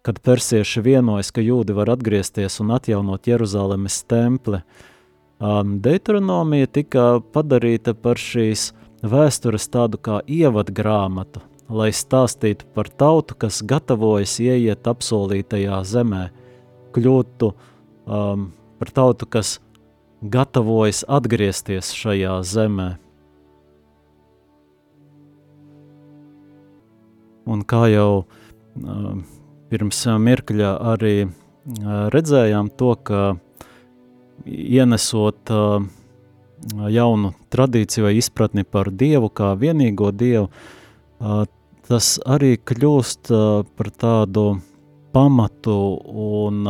kad 0.05 0.19
persieši 0.21 0.81
vienojas, 0.85 1.31
ka 1.33 1.41
jūdi 1.41 1.75
var 1.77 1.89
atgriezties 1.93 2.59
un 2.61 2.73
atjaunot 2.75 3.27
Jeruzalemes 3.27 4.03
templi, 4.09 4.61
Deuteronomija 5.85 6.67
tika 6.71 7.05
padarīta 7.33 7.93
par 7.93 8.21
šīs 8.21 8.69
vēstures 9.03 9.67
tādu 9.69 9.99
kā 9.99 10.21
ievadgrāmatu, 10.25 11.41
lai 11.69 11.89
stāstītu 11.91 12.65
par 12.73 12.89
tautu, 12.89 13.35
kas 13.35 13.61
gatavojas 13.61 14.37
ieiet 14.39 14.87
apsolītajā 14.87 15.81
zemē, 15.83 16.29
kļūtu 16.95 17.51
um, 17.51 18.51
par 18.79 18.93
tautu, 18.95 19.27
kas 19.27 19.59
gatavojas 20.23 21.03
atgriezties 21.07 21.91
šajā 21.93 22.39
zemē. 22.47 22.95
Un 27.45 27.61
kā 27.67 27.85
jau 27.91 28.23
uh, 28.23 29.11
pirms 29.69 29.99
mirkļa 30.21 30.71
arī 30.93 31.15
uh, 31.25 32.07
redzējām 32.13 32.71
to, 32.79 32.95
ka 33.05 33.21
ienesot 34.45 35.53
uh, 35.53 35.85
jaunu 36.89 37.33
tradīciju 37.53 38.07
vai 38.07 38.15
izpratni 38.17 38.65
par 38.65 38.89
Dievu 38.89 39.29
kā 39.29 39.53
vienīgo 39.59 40.09
Dievu, 40.15 40.47
tas 41.85 42.07
arī 42.25 42.55
kļūst 42.57 43.29
par 43.77 43.89
tādu 44.01 44.45
pamatu 45.13 45.75
un 46.25 46.63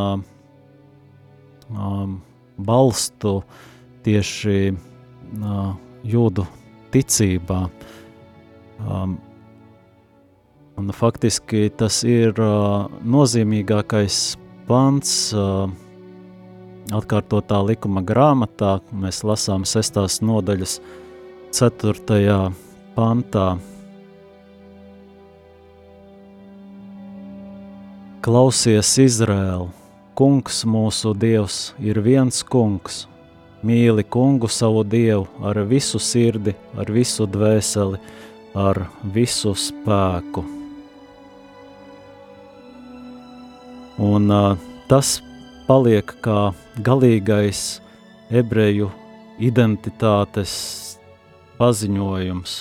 balstu 2.58 3.32
tieši 4.04 4.58
jūdu 6.12 6.46
ticībā. 6.94 7.60
Un 10.76 10.92
faktiski 10.92 11.70
tas 11.72 12.02
ir 12.04 12.36
nozīmīgākais 12.36 14.36
pants 14.68 15.12
uh, 15.32 15.70
atkārtotā 16.94 17.62
likuma 17.64 18.02
grāmatā, 18.04 18.78
mēs 18.92 19.22
lasām 19.26 19.64
sestās 19.66 20.20
nodaļas 20.20 20.78
ceturtajā 21.56 22.40
pantā. 22.96 23.46
Klausies 28.26 28.90
Izrēlu, 29.00 29.68
kungs 30.18 30.64
mūsu 30.66 31.12
dievs 31.14 31.60
ir 31.78 32.00
viens 32.02 32.42
kungs, 32.42 33.04
mīli 33.66 34.02
kungu 34.02 34.50
savu 34.50 34.82
dievu 34.84 35.28
ar 35.46 35.62
visu 35.70 36.02
sirdi, 36.02 36.56
ar 36.76 36.90
visu 36.90 37.28
dvēseli, 37.30 38.02
ar 38.58 38.82
visu 39.14 39.54
spēku. 39.54 40.55
Un 44.02 44.30
uh, 44.30 44.58
tas 44.90 45.20
paliek 45.66 46.12
kā 46.22 46.52
galīgais 46.84 47.80
ebreju 48.30 48.90
identitātes 49.40 50.52
paziņojums, 51.56 52.54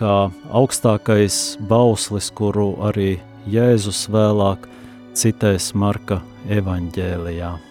kā 0.00 0.18
augstākais 0.50 1.40
bauslis, 1.70 2.30
kuru 2.34 2.74
arī 2.90 3.20
Jēzus 3.50 4.06
vēlāk 4.12 4.68
citēs 5.14 5.72
Marka 5.74 6.20
evaņģēlijā. 6.50 7.69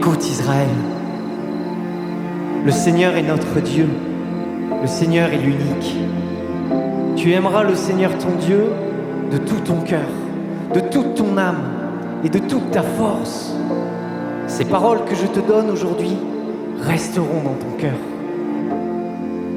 Écoute 0.00 0.28
Israël, 0.28 0.68
le 2.64 2.70
Seigneur 2.70 3.16
est 3.16 3.22
notre 3.24 3.58
Dieu, 3.60 3.88
le 4.80 4.86
Seigneur 4.86 5.32
est 5.32 5.38
l'unique. 5.38 5.96
Tu 7.16 7.32
aimeras 7.32 7.64
le 7.64 7.74
Seigneur 7.74 8.16
ton 8.16 8.30
Dieu 8.38 8.66
de 9.32 9.38
tout 9.38 9.58
ton 9.64 9.80
cœur, 9.80 10.06
de 10.72 10.78
toute 10.78 11.16
ton 11.16 11.36
âme 11.36 11.64
et 12.22 12.28
de 12.28 12.38
toute 12.38 12.70
ta 12.70 12.82
force. 12.82 13.52
Ces 14.46 14.66
paroles 14.66 15.04
que 15.04 15.16
je 15.16 15.26
te 15.26 15.40
donne 15.40 15.68
aujourd'hui 15.68 16.16
resteront 16.80 17.42
dans 17.42 17.54
ton 17.54 17.76
cœur. 17.76 17.98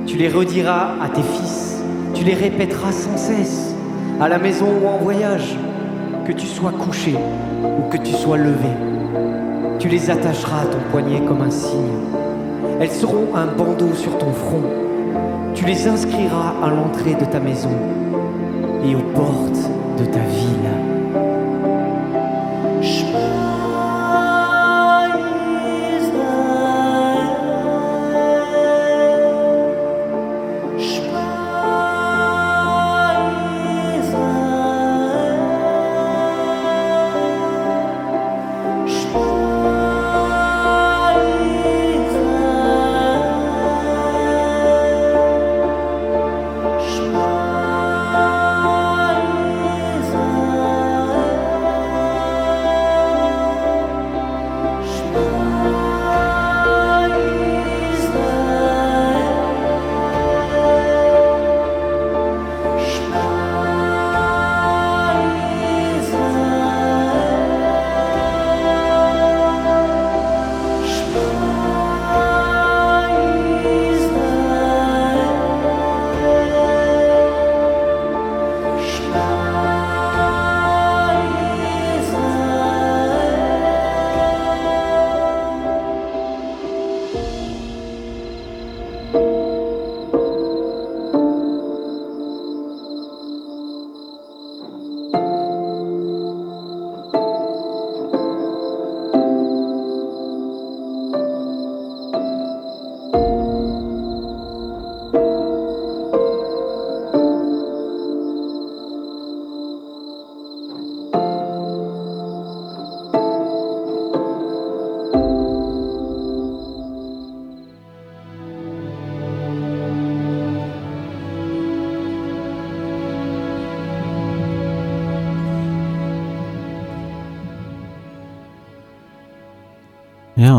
Tu 0.07 0.17
les 0.17 0.27
rediras 0.27 0.95
à 1.03 1.09
tes 1.09 1.21
fils, 1.21 1.83
tu 2.15 2.23
les 2.23 2.33
répéteras 2.33 2.91
sans 2.91 3.15
cesse, 3.15 3.75
à 4.19 4.27
la 4.27 4.39
maison 4.39 4.69
ou 4.81 4.87
en 4.87 4.97
voyage, 4.97 5.55
que 6.25 6.31
tu 6.31 6.47
sois 6.47 6.71
couché 6.71 7.15
ou 7.63 7.89
que 7.89 7.97
tu 7.97 8.13
sois 8.13 8.37
levé. 8.37 8.90
Tu 9.81 9.87
les 9.87 10.11
attacheras 10.11 10.61
à 10.61 10.65
ton 10.65 10.77
poignet 10.91 11.25
comme 11.25 11.41
un 11.41 11.49
signe. 11.49 11.97
Elles 12.79 12.91
seront 12.91 13.35
un 13.35 13.47
bandeau 13.47 13.95
sur 13.95 14.15
ton 14.19 14.31
front. 14.31 14.61
Tu 15.55 15.65
les 15.65 15.87
inscriras 15.87 16.53
à 16.61 16.69
l'entrée 16.69 17.15
de 17.15 17.25
ta 17.25 17.39
maison 17.39 17.75
et 18.85 18.93
aux 18.93 19.11
portes 19.15 19.71
de 19.97 20.05
ta 20.05 20.19
ville. 20.19 20.90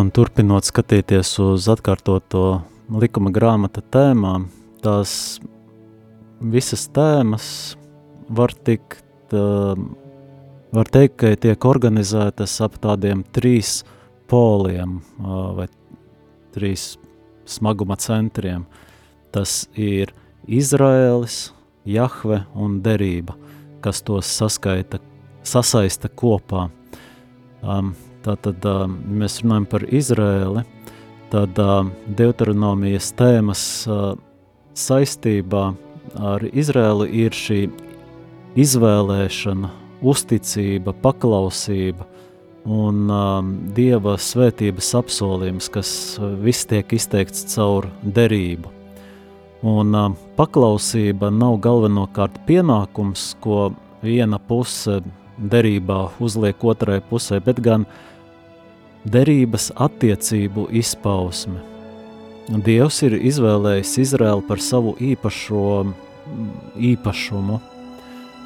Un 0.02 0.10
turpinot 0.10 0.66
skatīties 0.66 1.36
uz 1.42 1.68
atkārtoto 1.70 2.62
likuma 2.98 3.30
grāmata 3.34 3.82
tēmām, 3.94 4.48
tās 4.82 5.38
visas 6.42 6.88
tēmas 6.94 7.46
var 8.32 8.54
tikt, 8.66 9.04
uh, 9.36 9.78
var 10.74 10.90
teikt, 10.90 11.16
ka 11.22 11.32
tiek 11.46 11.66
organizētas 11.68 12.56
ap 12.64 12.80
tādiem 12.82 13.22
trīs 13.36 13.82
poliem 14.30 14.98
uh, 15.20 15.52
vai 15.60 15.68
trīs 16.56 16.96
smaguma 17.46 17.98
centriem. 18.00 18.66
Tas 19.32 19.66
ir 19.78 20.12
Izraēlis, 20.48 21.52
Jahve 21.88 22.44
un 22.54 22.80
derība, 22.82 23.34
kas 23.82 24.02
tos 24.06 24.28
saskaita, 24.30 25.00
sasaista 25.46 26.10
kopā. 26.10 26.68
Um, 27.62 27.94
Tātad, 28.22 28.62
mēs 29.10 29.40
runājam 29.42 29.64
par 29.66 29.82
Izrēli, 29.90 30.62
tad 31.32 31.56
Deuteronomijas 32.18 33.08
tēmas 33.18 33.62
saistībā 34.78 35.62
ar 36.22 36.44
Izrēlu 36.46 37.08
ir 37.10 37.34
šī 37.34 37.64
izvēlēšana, 38.62 39.70
uzticība, 40.06 40.94
paklausība 41.02 42.06
un 42.62 43.10
Dieva 43.74 44.14
svētības 44.22 44.92
apsolījums, 45.00 45.70
kas 45.72 45.90
viss 46.44 46.68
tiek 46.70 46.94
izteikts 46.94 47.48
caur 47.56 47.90
derību. 48.04 48.70
Un 49.66 49.98
paklausība 50.38 51.32
nav 51.34 51.58
galvenokārt 51.64 52.38
pienākums, 52.46 53.32
ko 53.42 53.72
viena 54.02 54.38
puse 54.38 55.00
derībā 55.38 56.00
uzliek 56.22 56.64
otrai 56.66 57.00
pusē, 57.10 57.38
bet 57.42 57.58
gan 57.62 57.86
uh, 57.86 58.11
derības 59.04 59.70
attiecību 59.76 60.68
izpausme. 60.78 61.60
Dievs 62.66 63.02
ir 63.06 63.14
izvēlējis 63.18 63.98
Izraēlu 64.02 64.42
par 64.46 64.60
savu 64.62 64.96
īpašo 65.00 65.66
īpašumu, 66.78 67.58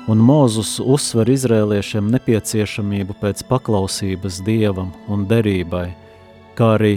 un 0.06 0.22
Mūzus 0.22 0.76
uzsver 0.80 1.28
izrēliešiem 1.32 2.08
nepieciešamību 2.14 3.16
pēc 3.20 3.42
paklausības 3.48 4.40
Dievam 4.46 4.92
un 5.12 5.26
derībai, 5.28 5.88
kā 6.58 6.72
arī 6.76 6.94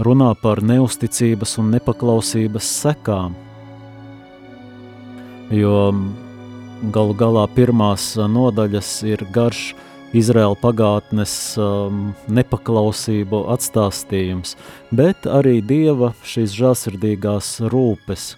runā 0.00 0.32
par 0.40 0.62
neusticības 0.64 1.58
un 1.60 1.70
nepaklausības 1.74 2.72
sekām, 2.80 3.36
jo 5.52 5.76
galu 6.94 7.14
galā 7.14 7.44
pirmās 7.52 8.14
nodaļas 8.16 8.94
ir 9.10 9.26
garš 9.34 9.70
Izraēla 10.10 10.56
pagātnes 10.58 11.32
um, 11.62 12.08
nepaklausību 12.26 13.44
atstāstījums, 13.54 14.56
bet 14.90 15.28
arī 15.30 15.60
Dieva 15.62 16.10
šīs 16.26 16.50
žāsirdīgās 16.58 17.50
rūpes, 17.70 18.32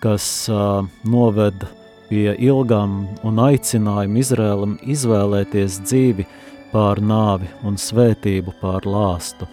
kas 0.00 0.28
uh, 0.48 0.86
noved 1.04 1.66
pie 2.08 2.32
ilgām 2.32 3.02
un 3.28 3.42
aicinājumu 3.44 4.22
Izrēlam 4.22 4.78
izvēlēties 4.94 5.82
dzīvi 5.84 6.26
pār 6.72 7.02
nāvi 7.04 7.50
un 7.68 7.76
svētību 7.76 8.56
pār 8.62 8.88
lāstu. 8.88 9.50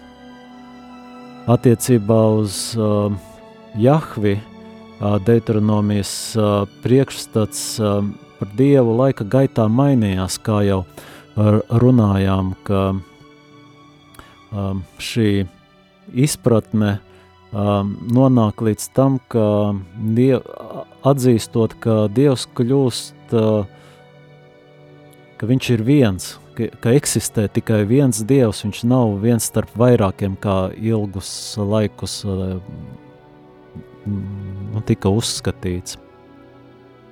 Attiecībā 1.44 2.22
uz 2.40 2.56
uh, 2.80 3.12
Jahvi 3.76 4.38
uh, 4.38 5.20
Deuteronomijas 5.28 6.16
uh, 6.40 6.64
priekšstats 6.80 7.62
uh, 7.84 8.00
par 8.40 8.56
Dievu 8.56 8.96
laika 9.04 9.28
gaitā 9.28 9.68
mainījās, 9.68 10.40
kā 10.40 10.62
jau 10.64 10.86
uh, 10.86 11.08
runājām, 11.36 12.54
ka 12.66 12.80
um, 14.50 14.82
šī 14.98 15.46
izpratne 16.10 16.98
um, 17.52 17.94
nonāk 18.10 18.62
līdz 18.64 18.88
tam, 18.96 19.18
ka 19.30 19.74
diev, 20.16 20.42
atzīstot, 21.06 21.76
ka 21.82 22.06
Dievs 22.12 22.46
kļūst, 22.58 23.34
uh, 23.36 23.64
ka 25.40 25.48
viņš 25.48 25.70
ir 25.76 25.84
viens, 25.86 26.30
ka, 26.58 26.70
ka 26.82 26.94
eksistē 26.98 27.48
tikai 27.52 27.84
viens 27.88 28.22
Dievs, 28.26 28.64
viņš 28.66 28.84
nav 28.90 29.16
viens 29.22 29.46
starp 29.46 29.72
vairākiem, 29.78 30.36
kā 30.40 30.70
ilgus 30.76 31.30
laikus 31.56 32.20
uh, 32.28 32.58
nu, 34.06 34.82
tika 34.86 35.12
uzskatīts. 35.12 35.98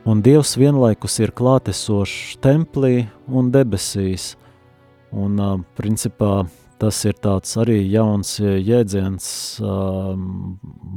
Un 0.08 0.22
Dievs 0.24 0.54
vienlaikus 0.56 1.18
ir 1.20 1.34
klātesošs 1.36 2.38
templī 2.40 3.02
un 3.28 3.50
debesīs. 3.52 4.38
Un, 5.12 5.36
principā, 5.76 6.46
tas 6.80 7.00
ir 7.04 7.18
tāds 7.20 7.52
arī 7.60 7.76
jauns 7.92 8.30
jēdziens, 8.40 9.26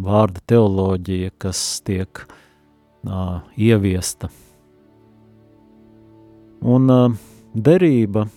vārda 0.05 0.43
teoloģija, 0.47 1.33
kas 1.43 1.81
tiek 1.83 2.23
ieviesta. 3.59 4.29
Un 6.63 6.87
derība 7.67 8.29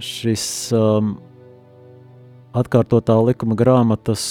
šis 0.00 0.48
atkārtotā 2.56 3.16
likuma 3.26 3.56
grāmatas 3.58 4.24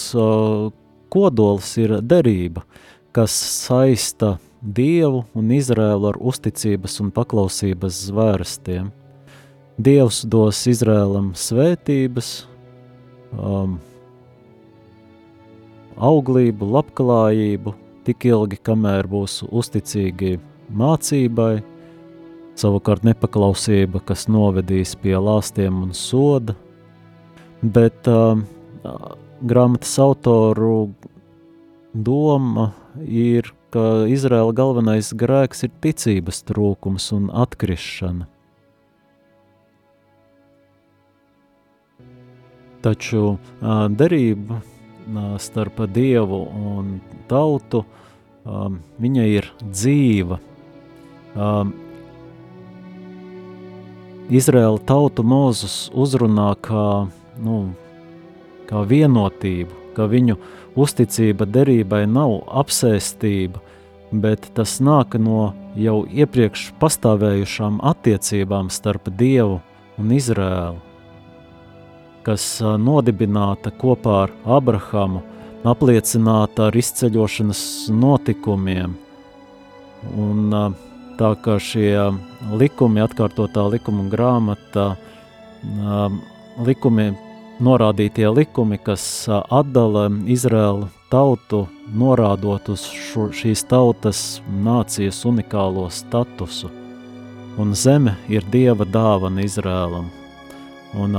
kodols 1.11 1.73
ir 1.81 1.97
derība, 2.01 2.63
kas 3.15 3.33
saista 3.33 4.37
Dievu 4.61 5.23
un 5.33 5.49
Izrēlu 5.55 6.11
ar 6.11 6.19
uzticības 6.21 6.99
un 7.01 7.09
paklausības 7.15 8.03
zvērstiem. 8.11 8.91
Dievs 9.81 10.21
dos 10.29 10.59
Izrēlam 10.69 11.31
svētības, 11.33 12.29
um, 13.33 13.79
auglību, 15.97 16.69
labklājību, 16.77 17.73
tik 18.05 18.27
ilgi, 18.29 18.61
kamēr 18.61 19.09
būs 19.09 19.41
uzticīgi 19.49 20.35
mācībai, 20.69 21.63
savukārt 22.61 23.05
nepaklausība, 23.07 24.03
kas 24.05 24.27
novedīs 24.29 24.93
pie 25.01 25.17
lāstiem 25.17 25.81
un 25.87 25.95
soda, 25.97 26.53
bet 27.61 28.07
um, 28.09 28.45
grāmatas 29.41 29.93
autoru 30.01 30.91
doma 31.93 32.71
ir 33.05 33.53
ka 33.71 34.03
Izraēla 34.11 34.51
galvenais 34.55 35.13
grēks 35.15 35.63
ir 35.65 35.71
ticības 35.83 36.43
trūkums 36.47 37.07
un 37.15 37.29
atkrišana. 37.31 38.27
Taču 42.81 43.37
derība 43.93 44.59
starp 45.39 45.83
dievu 45.93 46.41
un 46.49 46.95
tautu 47.29 47.83
viņa 48.43 49.25
ir 49.29 49.47
dzīva. 49.61 50.39
Izraēla 54.31 54.81
tautu 54.89 55.23
Mozus 55.27 55.75
uzrunā 55.93 56.49
kā, 56.65 56.87
nu, 57.41 57.73
kā 58.69 58.83
vienotību, 58.87 59.93
ka 59.95 60.07
viņu 60.07 60.37
uzticība 60.79 61.47
derībai 61.49 62.05
nav 62.07 62.37
apsēstība, 62.61 63.59
bet 64.11 64.47
tas 64.55 64.77
nāk 64.83 65.17
no 65.19 65.51
jau 65.79 66.01
iepriekš 66.07 66.71
pastāvējušām 66.79 67.79
attiecībām 67.91 68.71
starp 68.71 69.09
Dievu 69.19 69.59
un 69.99 70.15
Izrēlu, 70.15 70.79
kas 72.25 72.45
nodibināta 72.61 73.71
kopā 73.81 74.17
ar 74.25 74.35
Abrahamu, 74.59 75.23
apliecināta 75.67 76.69
ar 76.69 76.77
izceļošanas 76.77 77.63
notikumiem. 77.93 78.95
Un 80.17 80.53
tā 81.19 81.31
kā 81.43 81.57
šie 81.61 81.93
likumi, 82.57 83.03
atkārtotā 83.03 83.67
likuma 83.69 84.07
grāmata, 84.09 84.95
likumi 86.65 87.11
norādītie 87.61 88.27
likumi, 88.33 88.79
kas 88.81 89.03
atdala 89.29 90.07
Izraēlu 90.29 90.89
tautu, 91.11 91.65
norādot 91.93 92.71
uz 92.73 92.87
šo, 92.89 93.29
šīs 93.35 93.63
tautas 93.69 94.41
nācijas 94.49 95.21
unikālo 95.27 95.87
statusu. 95.91 96.71
Un 97.59 97.75
zeme 97.75 98.15
ir 98.31 98.45
Dieva 98.47 98.87
dāvana 98.87 99.43
Izrēlam. 99.43 100.07
Un 100.95 101.17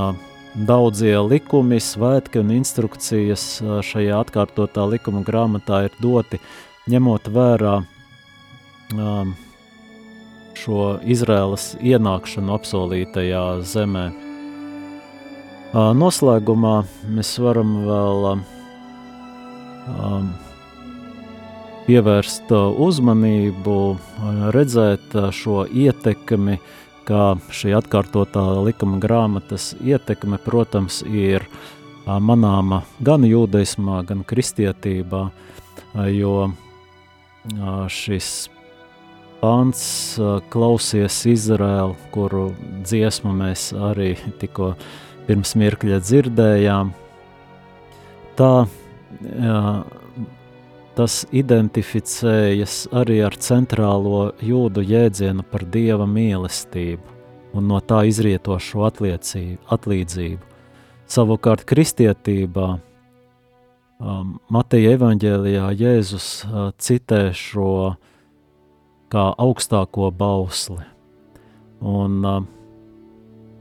daudzie 0.53 1.15
likumi, 1.21 1.79
svētki 1.81 2.41
un 2.41 2.51
instrukcijas 2.57 3.45
šajā 3.85 4.19
atkārtotā 4.25 4.85
likuma 4.89 5.23
grāmatā 5.25 5.83
ir 5.87 5.95
doti, 6.01 6.41
ņemot 6.89 7.29
vērā 7.33 7.77
šo 10.63 10.83
Izraēlas 11.15 11.73
ienākšanu 11.81 12.53
apsolītajā 12.57 13.45
zemē. 13.65 14.32
Noslēgumā 15.73 16.73
mēs 17.09 17.31
varam 17.41 17.69
vēl 17.87 18.25
pievērst 21.87 22.51
uzmanību, 22.53 23.77
redzēt 24.53 25.15
šo 25.33 25.63
ietekmi, 25.65 26.59
kā 27.09 27.23
šī 27.49 27.73
atkārtotā 27.79 28.43
likuma 28.63 28.99
grāmatas 29.01 29.71
ietekme, 29.81 30.37
protams, 30.45 31.01
ir 31.09 31.47
manāma 32.05 32.83
gan 33.01 33.25
jūdaismā, 33.25 34.03
gan 34.05 34.21
kristietībā, 34.29 35.23
jo 36.13 36.35
šis 37.89 38.29
pāns 39.41 39.81
klausies 40.53 41.17
Izraēlu, 41.33 41.97
kuru 42.13 42.51
dziesmu 42.85 43.33
mēs 43.41 43.71
arī 43.73 44.13
tikko 44.37 44.75
pirms 45.27 45.55
mirkļa 45.59 45.99
dzirdējām. 46.03 46.93
Tā 48.37 48.53
jā, 49.21 49.59
tas 50.97 51.23
identificējas 51.33 52.87
arī 52.93 53.19
ar 53.25 53.35
centrālo 53.41 54.31
jūdu 54.41 54.83
jēdzienu 54.85 55.45
par 55.49 55.65
dieva 55.65 56.05
mīlestību 56.09 57.13
un 57.57 57.69
no 57.69 57.79
tā 57.81 58.03
izrietošo 58.09 58.85
atlīdzību. 58.89 60.41
Savukārt 61.13 61.65
kristietībā 61.69 62.69
um, 62.73 64.37
Mateja 64.53 64.95
evaņģēlijā 64.97 65.67
Jēzus 65.77 66.29
uh, 66.47 66.71
citē 66.81 67.27
šo 67.37 67.93
kā 69.13 69.27
augstāko 69.37 70.09
bausli. 70.17 70.81
Un 71.83 72.25
uh, 72.25 72.41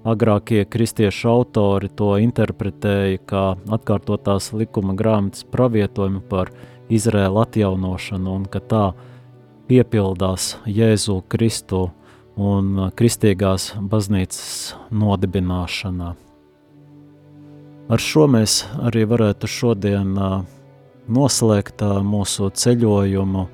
Agrākie 0.02 0.64
kristiešu 0.66 1.28
autori 1.30 1.86
to 1.86 2.16
interpretēja 2.18 3.20
kā 3.22 3.42
atkārtotās 3.70 4.50
likuma 4.50 4.96
grāmatas 4.98 5.44
pravietojumu 5.46 6.24
par 6.26 6.50
Izraēlu 6.90 7.38
atjaunošanu 7.44 8.32
un 8.34 8.48
ka 8.50 8.58
tā 8.58 8.82
piepildās 9.70 10.56
Jēzu 10.66 11.20
Kristu 11.30 11.84
un 12.34 12.88
kristīgās 12.98 13.72
baznīcas 13.78 14.74
nodibināšanā. 14.90 16.10
Ar 17.92 18.02
šo 18.02 18.26
mēs 18.34 18.62
arī 18.82 19.04
varētu 19.06 19.50
šodien 19.50 20.18
noslēgt 21.12 21.82
mūsu 22.06 22.50
ceļojumu 22.50 23.46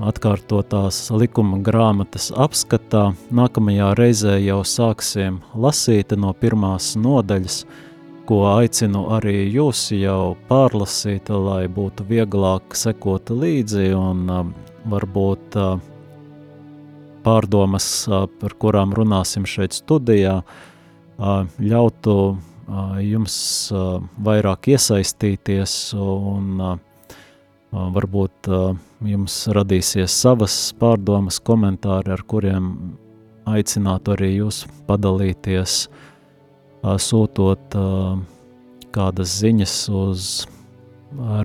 atkārtotās 0.00 1.10
likuma 1.12 1.58
grāmatas 1.64 2.30
apskatā. 2.32 3.12
Nākamajā 3.34 3.92
reizē 3.98 4.36
jau 4.42 4.62
sāksim 4.64 5.40
lasīt 5.54 6.14
no 6.16 6.32
pirmās 6.32 6.92
nodaļas, 6.96 7.62
ko 8.28 8.42
aicinu 8.54 9.04
arī 9.16 9.48
jūs 9.52 9.90
jau 9.96 10.34
pārlasīt, 10.48 11.28
lai 11.32 11.66
būtu 11.68 12.06
vieglāk 12.08 12.76
sekot 12.78 13.32
līdzi 13.34 13.90
un 13.98 14.54
varbūt 14.92 15.58
pārdomas, 17.22 17.88
par 18.40 18.56
kurām 18.58 18.94
runāsim 18.96 19.44
šeit 19.46 19.76
studijā, 19.76 20.40
ļautu 21.58 22.16
jums 23.04 23.36
vairāk 24.24 24.72
iesaistīties 24.72 25.76
un 25.98 26.80
Varbūt 27.72 28.48
jums 29.08 29.34
radīsies 29.52 30.14
savas 30.14 30.54
pārdomas, 30.78 31.40
komentāri, 31.42 32.12
ar 32.14 32.22
kuriem 32.28 32.72
aicinātu 33.48 34.14
arī 34.14 34.30
jūs 34.36 34.62
padalīties, 34.88 35.86
sūtot 36.82 37.76
kādas 38.92 39.36
ziņas 39.42 39.76
uz 39.96 40.26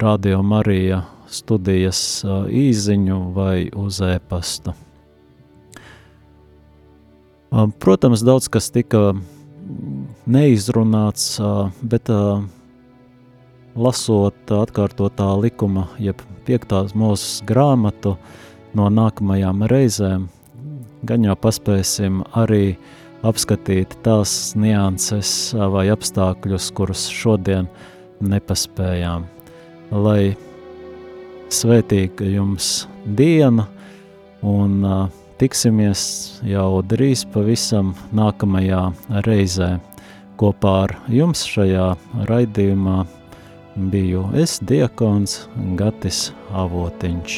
Radio 0.01 0.41
Marija 0.43 1.03
studijas 1.27 1.99
īziņu 2.47 3.17
vai 3.35 3.67
uz 3.75 3.99
e-pastu. 4.05 4.73
Protams, 7.79 8.23
daudz 8.27 8.49
kas 8.51 8.69
tika 8.75 9.11
neizrunāts, 10.27 11.37
bet 11.81 12.11
lasot 13.77 14.57
atkārtotā 14.57 15.29
likuma, 15.41 15.87
jeb 15.99 16.23
piektās 16.47 16.95
mūzes 16.97 17.41
grāmatu 17.47 18.15
no 18.77 18.87
nākamajām 18.93 19.65
reizēm, 19.71 20.27
gan 21.07 21.27
jau 21.27 21.35
paspēsim 21.39 22.23
arī 22.37 22.77
apskatīt 23.27 23.97
tās 24.05 24.53
nianses 24.55 25.53
vai 25.73 25.87
apstākļus, 25.93 26.71
kurus 26.77 27.07
šodien 27.11 27.69
nepaspējām. 28.21 29.25
Lai 29.91 30.35
svētīga 31.53 32.27
jums 32.27 32.87
diena 33.17 33.67
un 34.45 34.81
tiksimies 35.39 36.01
jau 36.47 36.81
drīz 36.83 37.25
pavisam 37.33 37.93
nākamajā 38.15 38.83
reizē. 39.27 39.77
Kopā 40.37 40.73
ar 40.85 40.93
jums 41.09 41.41
šajā 41.49 41.91
raidījumā 42.29 43.05
biju 43.77 44.25
es, 44.35 44.57
Diekons 44.61 45.43
Gatis 45.77 46.31
Avotiņš. 46.49 47.37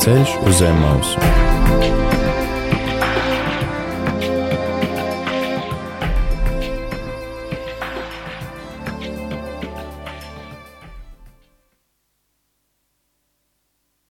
Ceļš 0.00 0.36
uz 0.48 0.60
zemes 0.60 0.80
mausu. 0.84 1.99